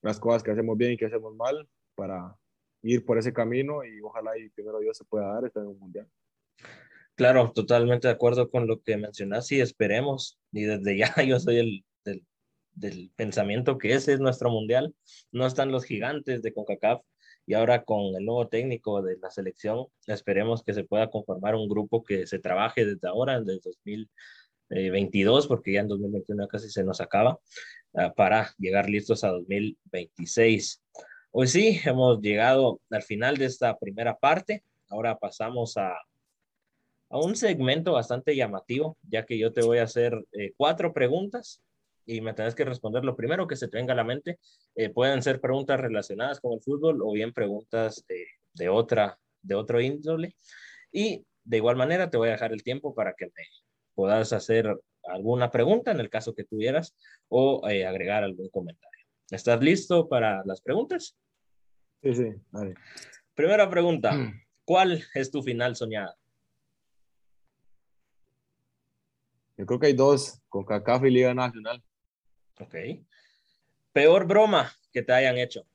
las 0.01 0.19
cosas 0.19 0.43
que 0.43 0.51
hacemos 0.51 0.77
bien 0.77 0.91
y 0.91 0.97
que 0.97 1.05
hacemos 1.05 1.33
mal 1.33 1.67
para 1.95 2.35
ir 2.83 3.05
por 3.05 3.17
ese 3.17 3.33
camino 3.33 3.83
y 3.83 4.01
ojalá 4.01 4.37
y 4.37 4.49
primero 4.49 4.79
Dios 4.79 4.97
se 4.97 5.05
pueda 5.05 5.33
dar 5.33 5.45
estar 5.45 5.63
en 5.63 5.69
un 5.69 5.79
mundial. 5.79 6.07
Claro, 7.17 7.51
totalmente 7.51 8.07
de 8.07 8.13
acuerdo 8.13 8.49
con 8.51 8.67
lo 8.67 8.81
que 8.83 8.95
mencionas 8.95 9.51
y 9.51 9.59
esperemos. 9.59 10.39
Y 10.51 10.63
desde 10.63 10.97
ya 10.97 11.13
yo 11.27 11.39
soy 11.39 11.57
el 11.57 11.85
del, 12.75 13.11
pensamiento 13.15 13.79
que 13.79 13.93
ese 13.93 14.13
es 14.13 14.19
nuestro 14.19 14.51
mundial. 14.51 14.93
No 15.31 15.47
están 15.47 15.71
los 15.71 15.83
gigantes 15.83 16.43
de 16.43 16.53
CONCACAF 16.53 17.01
y 17.47 17.55
ahora 17.55 17.83
con 17.83 18.15
el 18.15 18.23
nuevo 18.23 18.47
técnico 18.49 19.01
de 19.01 19.17
la 19.17 19.31
selección 19.31 19.87
esperemos 20.05 20.63
que 20.63 20.73
se 20.73 20.83
pueda 20.83 21.09
conformar 21.09 21.55
un 21.55 21.67
grupo 21.67 22.03
que 22.03 22.27
se 22.27 22.37
trabaje 22.37 22.85
desde 22.85 23.07
ahora, 23.07 23.39
desde 23.41 23.61
2022, 24.69 25.47
porque 25.47 25.73
ya 25.73 25.79
en 25.79 25.87
2021 25.87 26.47
casi 26.47 26.69
se 26.69 26.83
nos 26.83 27.01
acaba, 27.01 27.39
ah, 27.95 28.13
para 28.15 28.53
llegar 28.59 28.89
listos 28.89 29.23
a 29.23 29.29
2026. 29.29 30.83
Hoy 31.31 31.47
sí, 31.47 31.79
hemos 31.85 32.19
llegado 32.21 32.79
al 32.89 33.03
final 33.03 33.37
de 33.37 33.45
esta 33.45 33.77
primera 33.77 34.17
parte. 34.17 34.63
Ahora 34.89 35.17
pasamos 35.17 35.77
a 35.77 35.93
a 37.09 37.19
un 37.19 37.35
segmento 37.35 37.93
bastante 37.93 38.35
llamativo, 38.35 38.97
ya 39.09 39.25
que 39.25 39.37
yo 39.37 39.53
te 39.53 39.61
voy 39.61 39.77
a 39.79 39.83
hacer 39.83 40.13
eh, 40.33 40.53
cuatro 40.57 40.93
preguntas 40.93 41.61
y 42.05 42.21
me 42.21 42.33
tienes 42.33 42.55
que 42.55 42.65
responder 42.65 43.03
lo 43.03 43.15
primero 43.15 43.47
que 43.47 43.55
se 43.55 43.67
te 43.67 43.77
venga 43.77 43.93
a 43.93 43.95
la 43.95 44.03
mente. 44.03 44.39
Eh, 44.75 44.89
pueden 44.89 45.21
ser 45.21 45.41
preguntas 45.41 45.79
relacionadas 45.79 46.39
con 46.39 46.53
el 46.53 46.61
fútbol 46.61 47.01
o 47.01 47.11
bien 47.11 47.33
preguntas 47.33 48.05
de, 48.53 48.69
otra, 48.69 49.17
de 49.41 49.55
otro 49.55 49.81
índole. 49.81 50.35
Y 50.91 51.25
de 51.43 51.57
igual 51.57 51.75
manera 51.75 52.09
te 52.09 52.17
voy 52.17 52.29
a 52.29 52.33
dejar 52.33 52.53
el 52.53 52.63
tiempo 52.63 52.93
para 52.93 53.13
que 53.13 53.25
me 53.25 53.43
puedas 53.93 54.33
hacer 54.33 54.73
alguna 55.03 55.51
pregunta 55.51 55.91
en 55.91 55.99
el 55.99 56.09
caso 56.09 56.33
que 56.33 56.43
tuvieras 56.43 56.95
o 57.29 57.67
eh, 57.69 57.85
agregar 57.85 58.23
algún 58.23 58.49
comentario. 58.49 58.96
¿Estás 59.29 59.61
listo 59.61 60.07
para 60.07 60.43
las 60.45 60.61
preguntas? 60.61 61.17
Sí, 62.01 62.13
sí. 62.13 62.33
Primera 63.35 63.69
pregunta. 63.69 64.13
¿Cuál 64.63 65.03
es 65.13 65.31
tu 65.31 65.43
final 65.43 65.75
soñada? 65.75 66.17
Yo 69.57 69.65
creo 69.65 69.79
que 69.79 69.87
hay 69.87 69.93
dos, 69.93 70.39
con 70.49 70.63
CACAF 70.63 71.03
y 71.05 71.09
Liga 71.09 71.33
Nacional. 71.33 71.83
Ok. 72.59 72.75
Peor 73.91 74.27
broma 74.27 74.71
que 74.93 75.01
te 75.01 75.13
hayan 75.13 75.37
hecho. 75.37 75.65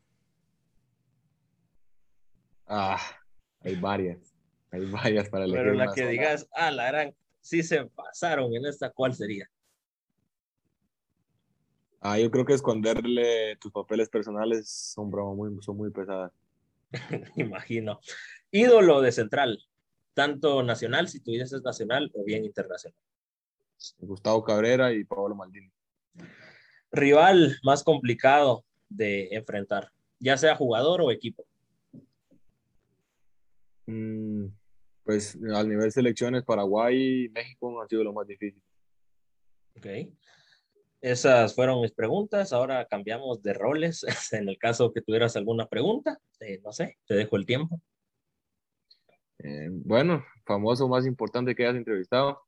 Ah, 2.66 3.00
hay 3.60 3.74
varias. 3.74 4.34
Hay 4.70 4.86
varias 4.86 5.28
para 5.28 5.44
elegir. 5.44 5.64
Pero 5.64 5.74
la 5.74 5.92
que 5.92 6.06
digas, 6.06 6.48
ah, 6.52 6.70
la 6.70 6.86
gran, 6.86 7.14
sí 7.40 7.62
se 7.62 7.84
pasaron 7.86 8.54
en 8.54 8.66
esta, 8.66 8.90
¿cuál 8.90 9.14
sería? 9.14 9.50
Ah, 12.04 12.18
yo 12.18 12.32
creo 12.32 12.44
que 12.44 12.54
esconderle 12.54 13.56
tus 13.60 13.70
papeles 13.70 14.08
personales 14.08 14.68
son 14.68 15.08
broma 15.08 15.34
muy, 15.34 15.62
son 15.62 15.76
muy 15.76 15.90
pesadas. 15.90 16.32
Imagino. 17.36 18.00
Ídolo 18.50 19.00
de 19.00 19.12
Central, 19.12 19.64
tanto 20.12 20.64
nacional, 20.64 21.06
si 21.08 21.20
tú 21.20 21.30
dices 21.30 21.62
nacional, 21.62 22.10
o 22.14 22.24
bien 22.24 22.44
internacional. 22.44 22.98
Gustavo 23.98 24.42
Cabrera 24.42 24.92
y 24.92 25.04
Pablo 25.04 25.36
Maldini. 25.36 25.70
Rival 26.90 27.56
más 27.62 27.84
complicado 27.84 28.64
de 28.88 29.28
enfrentar, 29.30 29.92
ya 30.18 30.36
sea 30.36 30.56
jugador 30.56 31.02
o 31.02 31.12
equipo. 31.12 31.46
Mm, 33.86 34.46
pues 35.04 35.38
al 35.54 35.68
nivel 35.68 35.92
selecciones, 35.92 36.42
Paraguay 36.42 37.26
y 37.26 37.28
México 37.28 37.80
han 37.80 37.88
sido 37.88 38.02
lo 38.02 38.12
más 38.12 38.26
difícil. 38.26 38.60
Ok. 39.76 39.86
Esas 41.02 41.56
fueron 41.56 41.80
mis 41.80 41.92
preguntas. 41.92 42.52
Ahora 42.52 42.86
cambiamos 42.86 43.42
de 43.42 43.52
roles. 43.52 44.06
En 44.32 44.48
el 44.48 44.56
caso 44.56 44.92
que 44.92 45.02
tuvieras 45.02 45.36
alguna 45.36 45.66
pregunta, 45.68 46.18
eh, 46.40 46.60
no 46.64 46.72
sé, 46.72 46.96
te 47.06 47.14
dejo 47.14 47.36
el 47.36 47.44
tiempo. 47.44 47.80
Eh, 49.38 49.68
bueno, 49.70 50.24
famoso 50.46 50.88
más 50.88 51.04
importante 51.04 51.54
que 51.54 51.64
hayas 51.64 51.76
entrevistado. 51.76 52.40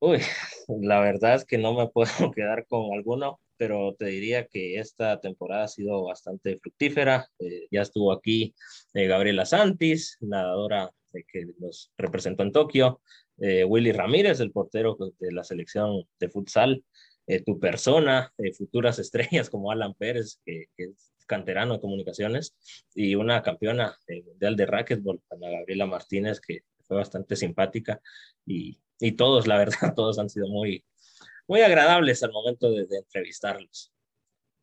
Uy, 0.00 0.18
la 0.82 1.00
verdad 1.00 1.36
es 1.36 1.44
que 1.44 1.56
no 1.56 1.72
me 1.74 1.86
puedo 1.88 2.10
quedar 2.34 2.66
con 2.66 2.92
alguno, 2.92 3.38
pero 3.56 3.94
te 3.96 4.06
diría 4.06 4.46
que 4.48 4.78
esta 4.80 5.20
temporada 5.20 5.64
ha 5.64 5.68
sido 5.68 6.04
bastante 6.04 6.56
fructífera. 6.58 7.28
Eh, 7.38 7.68
ya 7.70 7.82
estuvo 7.82 8.12
aquí 8.12 8.54
eh, 8.94 9.06
Gabriela 9.06 9.46
Santis, 9.46 10.16
nadadora 10.20 10.90
que 11.12 11.46
nos 11.58 11.92
representó 11.96 12.42
en 12.42 12.52
Tokio, 12.52 13.00
eh, 13.38 13.64
Willy 13.64 13.92
Ramírez, 13.92 14.40
el 14.40 14.52
portero 14.52 14.96
de 15.18 15.32
la 15.32 15.44
selección 15.44 16.04
de 16.18 16.28
futsal, 16.28 16.84
tu 17.38 17.60
persona, 17.60 18.32
futuras 18.58 18.98
estrellas 18.98 19.48
como 19.48 19.70
Alan 19.70 19.94
Pérez, 19.94 20.40
que, 20.44 20.66
es 20.76 21.12
canterano 21.26 21.74
de 21.74 21.80
comunicaciones, 21.80 22.56
y 22.94 23.14
una 23.14 23.40
campeona 23.42 23.96
mundial 24.26 24.56
de 24.56 24.66
racquetball, 24.66 25.22
Ana 25.30 25.50
Gabriela 25.50 25.86
Martínez, 25.86 26.40
que 26.40 26.64
fue 26.82 26.96
bastante 26.96 27.36
simpática 27.36 28.00
y 28.44 28.76
y 29.00 29.12
todos, 29.12 29.46
la 29.46 29.56
verdad, 29.56 29.72
todos 29.96 30.18
han 30.18 30.28
sido 30.28 30.46
muy, 30.48 30.84
muy 31.48 31.62
agradables 31.62 32.22
al 32.22 32.32
momento 32.32 32.70
de, 32.70 32.86
entrevistarlos. 32.90 33.92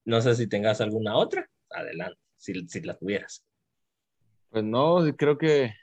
No 0.05 0.21
sé 0.21 0.35
si 0.35 0.47
tengas 0.47 0.79
alguna 0.79 1.17
otra, 1.17 1.49
adelante, 1.71 2.21
si, 2.37 2.53
si 2.69 2.81
la 2.81 2.95
tuvieras. 2.95 3.43
Pues 4.49 4.63
no, 4.63 5.03
creo 5.17 5.37
que 5.37 5.73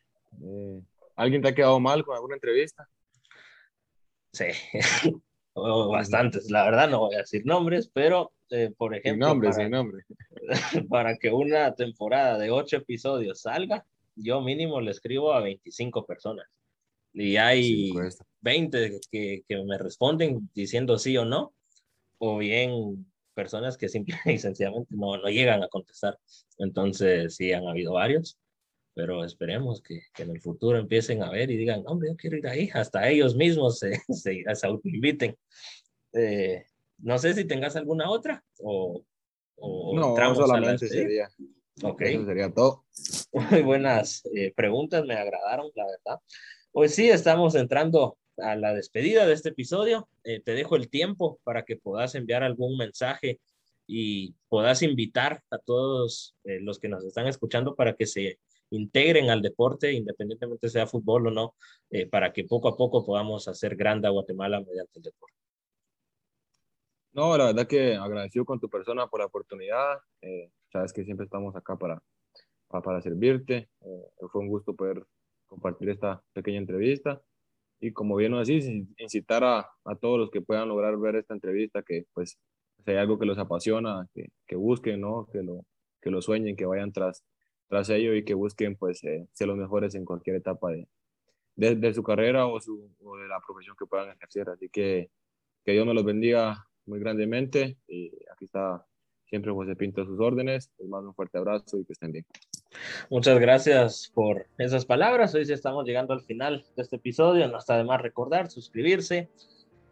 eh, 0.43 0.83
alguien 1.17 1.43
te 1.43 1.49
ha 1.49 1.55
quedado 1.55 1.79
mal 1.81 2.05
con 2.05 2.15
alguna 2.15 2.37
entrevista. 2.37 2.89
Sí, 4.33 4.47
bastantes, 5.55 6.51
la 6.51 6.65
verdad 6.65 6.89
no 6.89 7.01
voy 7.01 7.15
a 7.15 7.19
decir 7.19 7.45
nombres, 7.47 7.91
pero 7.93 8.33
eh, 8.51 8.73
por 8.77 8.95
ejemplo... 8.95 9.29
Nombre, 9.29 9.53
sin 9.53 9.71
nombre. 9.71 10.05
Para 10.89 11.17
que 11.17 11.31
una 11.31 11.75
temporada 11.75 12.39
de 12.39 12.51
ocho 12.51 12.77
episodios 12.77 13.43
salga, 13.43 13.85
yo 14.17 14.41
mínimo 14.41 14.81
le 14.81 14.91
escribo 14.91 15.33
a 15.33 15.41
25 15.41 16.05
personas 16.07 16.47
y 17.15 17.37
hay 17.37 17.93
20 18.41 19.01
que, 19.11 19.45
que, 19.49 19.65
me 19.65 19.79
responden 19.79 20.51
diciendo 20.53 20.99
sí 20.99 21.17
o 21.17 21.25
no, 21.25 21.55
o 22.19 22.39
bien 22.39 23.07
personas 23.35 23.79
que 23.79 23.89
simple 23.89 24.17
y 24.27 24.39
sencillamente 24.39 24.95
no, 24.97 25.17
no 25.17 25.29
llegan 25.29 25.63
a 25.63 25.69
contestar. 25.69 26.19
Entonces, 26.59 27.37
sí, 27.37 27.53
han 27.53 27.67
habido 27.67 27.93
varios, 27.93 28.37
pero 28.95 29.25
esperemos 29.25 29.83
que, 29.83 30.03
que, 30.15 30.23
en 30.23 30.31
el 30.31 30.41
futuro 30.41 30.79
empiecen 30.79 31.23
a 31.23 31.31
ver 31.31 31.51
y 31.51 31.57
digan, 31.57 31.83
hombre, 31.87 32.11
yo 32.11 32.17
quiero 32.17 32.37
ir 32.37 32.47
ahí, 32.47 32.71
hasta 32.73 33.09
ellos 33.09 33.35
mismos 33.35 33.79
se, 33.79 34.01
se, 34.09 34.45
se 34.55 34.67
autoinviten. 34.67 35.37
Eh, 36.13 36.65
no 36.99 37.19
sé 37.19 37.35
si 37.35 37.45
tengas 37.45 37.77
alguna 37.77 38.09
otra 38.09 38.45
o, 38.61 39.05
o 39.57 39.97
no, 39.97 40.35
solamente 40.35 40.89
sería. 40.89 41.29
Ok. 41.83 42.03
Eso 42.03 42.25
sería 42.25 42.53
todo. 42.53 42.85
Muy 43.33 43.63
buenas 43.63 44.23
eh, 44.35 44.53
preguntas, 44.55 45.05
me 45.05 45.15
agradaron, 45.15 45.71
la 45.75 45.87
verdad. 45.87 46.21
Pues 46.71 46.95
sí, 46.95 47.09
estamos 47.09 47.55
entrando 47.57 48.17
a 48.39 48.57
la 48.57 48.73
despedida 48.75 49.27
de 49.27 49.35
este 49.35 49.51
episodio. 49.51 50.09
Eh, 50.23 50.41
te 50.41 50.55
dejo 50.55 50.77
el 50.77 50.89
tiempo 50.89 51.41
para 51.45 51.65
que 51.65 51.77
puedas 51.77 52.15
enviar 52.15 52.43
algún 52.43 52.77
mensaje 52.77 53.41
y 53.87 54.35
puedas 54.49 54.83
invitar 54.83 55.43
a 55.51 55.59
todos 55.59 56.37
eh, 56.45 56.61
los 56.61 56.79
que 56.79 56.89
nos 56.89 57.05
están 57.05 57.27
escuchando 57.27 57.75
para 57.75 57.95
que 57.95 58.07
se 58.07 58.39
integren 58.77 59.31
al 59.31 59.43
deporte, 59.43 59.93
independientemente 59.93 60.69
sea 60.69 60.87
fútbol 60.87 61.29
o 61.29 61.31
no, 61.31 61.55
eh, 61.91 62.07
para 62.07 62.33
que 62.33 62.45
poco 62.45 62.69
a 62.69 62.77
poco 62.77 63.05
podamos 63.05 63.49
hacer 63.49 63.77
grande 63.77 64.09
a 64.09 64.11
Guatemala 64.11 64.61
mediante 64.61 64.99
el 64.99 65.03
deporte. 65.03 65.37
No, 67.13 67.37
la 67.39 67.47
verdad 67.47 67.67
que 67.67 67.95
agradecido 67.95 68.45
con 68.45 68.59
tu 68.59 68.69
persona 68.69 69.07
por 69.07 69.21
la 69.21 69.27
oportunidad. 69.27 69.99
sabes 70.73 70.93
que 70.93 71.05
siempre 71.05 71.25
estamos 71.25 71.55
acá 71.55 71.77
para, 71.77 72.03
para, 72.69 72.83
para 72.83 73.01
servirte. 73.01 73.69
fue 74.33 74.41
un 74.41 74.49
gusto 74.49 74.75
poder 74.75 75.05
compartir 75.47 75.91
esta 75.91 76.23
pequeña 76.33 76.59
entrevista. 76.59 77.23
Y 77.81 77.93
como 77.93 78.17
bien 78.17 78.33
lo 78.33 78.39
decís, 78.39 78.67
incitar 78.97 79.45
a, 79.45 79.71
a, 79.85 79.97
todos 79.97 80.19
los 80.19 80.31
que 80.31 80.41
puedan 80.41 80.69
lograr 80.69 80.97
ver 80.97 81.17
esta 81.17 81.35
entrevista, 81.35 81.83
que 81.83 82.07
pues 82.13 82.39
si 82.85 82.91
hay 82.91 82.97
algo 82.97 83.19
que 83.19 83.27
los 83.27 83.39
apasiona, 83.39 84.07
que, 84.15 84.29
que 84.47 84.57
busquen, 84.57 85.01
¿no? 85.01 85.27
Que 85.33 85.43
lo, 85.43 85.65
que 86.01 86.11
lo 86.11 86.23
sueñen, 86.23 86.57
que 86.57 86.67
vayan 86.67 86.93
tras, 86.93 87.25
tras 87.69 87.91
ello 87.91 88.15
y 88.15 88.25
que 88.25 88.35
busquen 88.35 88.77
pues 88.77 89.03
eh, 89.05 89.27
ser 89.33 89.49
los 89.49 89.57
mejores 89.57 89.95
en 89.95 90.05
cualquier 90.05 90.37
etapa 90.37 90.71
de, 90.71 90.87
de, 91.57 91.95
su 91.95 92.03
carrera 92.03 92.47
o, 92.47 92.61
su, 92.61 92.91
o 93.03 93.17
de 93.17 93.29
la 93.29 93.41
profesión 93.47 93.77
que 93.79 93.87
puedan 93.87 94.11
ejercer. 94.11 94.49
Así 94.51 94.69
que 94.69 95.11
que 95.65 95.73
Dios 95.73 95.87
me 95.87 95.95
los 95.95 96.05
bendiga 96.05 96.67
muy 96.87 97.01
grandemente 97.01 97.79
y 97.89 98.09
aquí 98.31 98.45
está 98.45 98.87
siempre 99.25 99.51
José 99.53 99.75
Pinto 99.75 100.03
a 100.03 100.05
sus 100.05 100.21
órdenes. 100.21 100.71
Les 100.79 100.89
mando 100.89 101.09
un 101.09 101.15
fuerte 101.15 101.39
abrazo 101.39 101.79
y 101.79 101.85
que 101.85 101.95
estén 101.95 102.13
bien. 102.13 102.27
Muchas 103.09 103.39
gracias 103.39 104.13
por 104.15 104.47
esas 104.59 104.85
palabras. 104.85 105.35
Hoy 105.35 105.47
sí 105.47 105.53
estamos 105.53 105.87
llegando 105.87 106.13
al 106.13 106.21
final 106.21 106.65
de 106.77 106.83
este 106.83 106.97
episodio. 106.97 107.49
No 107.49 107.59
está 107.59 107.79
de 107.79 107.85
más 107.85 108.01
recordar, 108.01 108.51
suscribirse 108.51 109.31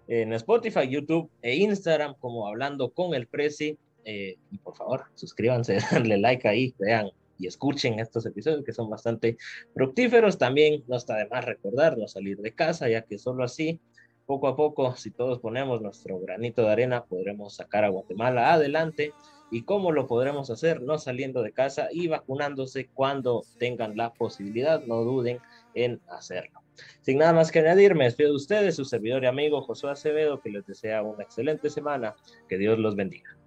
en 0.08 0.32
Spotify, 0.34 0.88
YouTube 0.88 1.30
e 1.40 1.56
Instagram 1.56 2.14
como 2.20 2.46
Hablando 2.46 2.90
con 2.90 3.14
el 3.14 3.26
Prezi. 3.26 3.78
Eh, 4.04 4.36
y 4.50 4.58
por 4.58 4.76
favor, 4.76 5.04
suscríbanse, 5.14 5.78
denle 5.92 6.18
like 6.18 6.46
ahí, 6.46 6.74
vean 6.78 7.10
y 7.42 7.46
escuchen 7.46 8.00
estos 8.00 8.24
episodios 8.24 8.64
que 8.64 8.72
son 8.72 8.88
bastante 8.88 9.36
fructíferos. 9.74 10.38
También 10.38 10.84
no 10.86 10.96
está 10.96 11.16
de 11.16 11.26
más 11.28 11.44
recordar 11.44 11.98
no 11.98 12.08
salir 12.08 12.38
de 12.38 12.54
casa, 12.54 12.88
ya 12.88 13.02
que 13.02 13.18
solo 13.18 13.44
así, 13.44 13.80
poco 14.26 14.48
a 14.48 14.56
poco, 14.56 14.94
si 14.96 15.10
todos 15.10 15.40
ponemos 15.40 15.82
nuestro 15.82 16.18
granito 16.20 16.62
de 16.62 16.70
arena, 16.70 17.04
podremos 17.04 17.56
sacar 17.56 17.84
a 17.84 17.88
Guatemala 17.88 18.52
adelante 18.52 19.12
¿Y 19.52 19.64
cómo 19.64 19.92
lo 19.92 20.06
podremos 20.06 20.48
hacer? 20.48 20.80
No 20.80 20.96
saliendo 20.96 21.42
de 21.42 21.52
casa 21.52 21.88
y 21.92 22.08
vacunándose 22.08 22.88
cuando 22.88 23.44
tengan 23.58 23.98
la 23.98 24.14
posibilidad, 24.14 24.82
no 24.86 25.04
duden 25.04 25.40
en 25.74 26.00
hacerlo. 26.08 26.62
Sin 27.02 27.18
nada 27.18 27.34
más 27.34 27.52
que 27.52 27.58
añadir, 27.58 27.94
me 27.94 28.04
despido 28.04 28.30
de 28.30 28.36
ustedes, 28.36 28.76
su 28.76 28.86
servidor 28.86 29.24
y 29.24 29.26
amigo 29.26 29.60
Josué 29.60 29.90
Acevedo, 29.90 30.40
que 30.40 30.48
les 30.48 30.64
desea 30.64 31.02
una 31.02 31.22
excelente 31.22 31.68
semana. 31.68 32.14
Que 32.48 32.56
Dios 32.56 32.78
los 32.78 32.96
bendiga. 32.96 33.41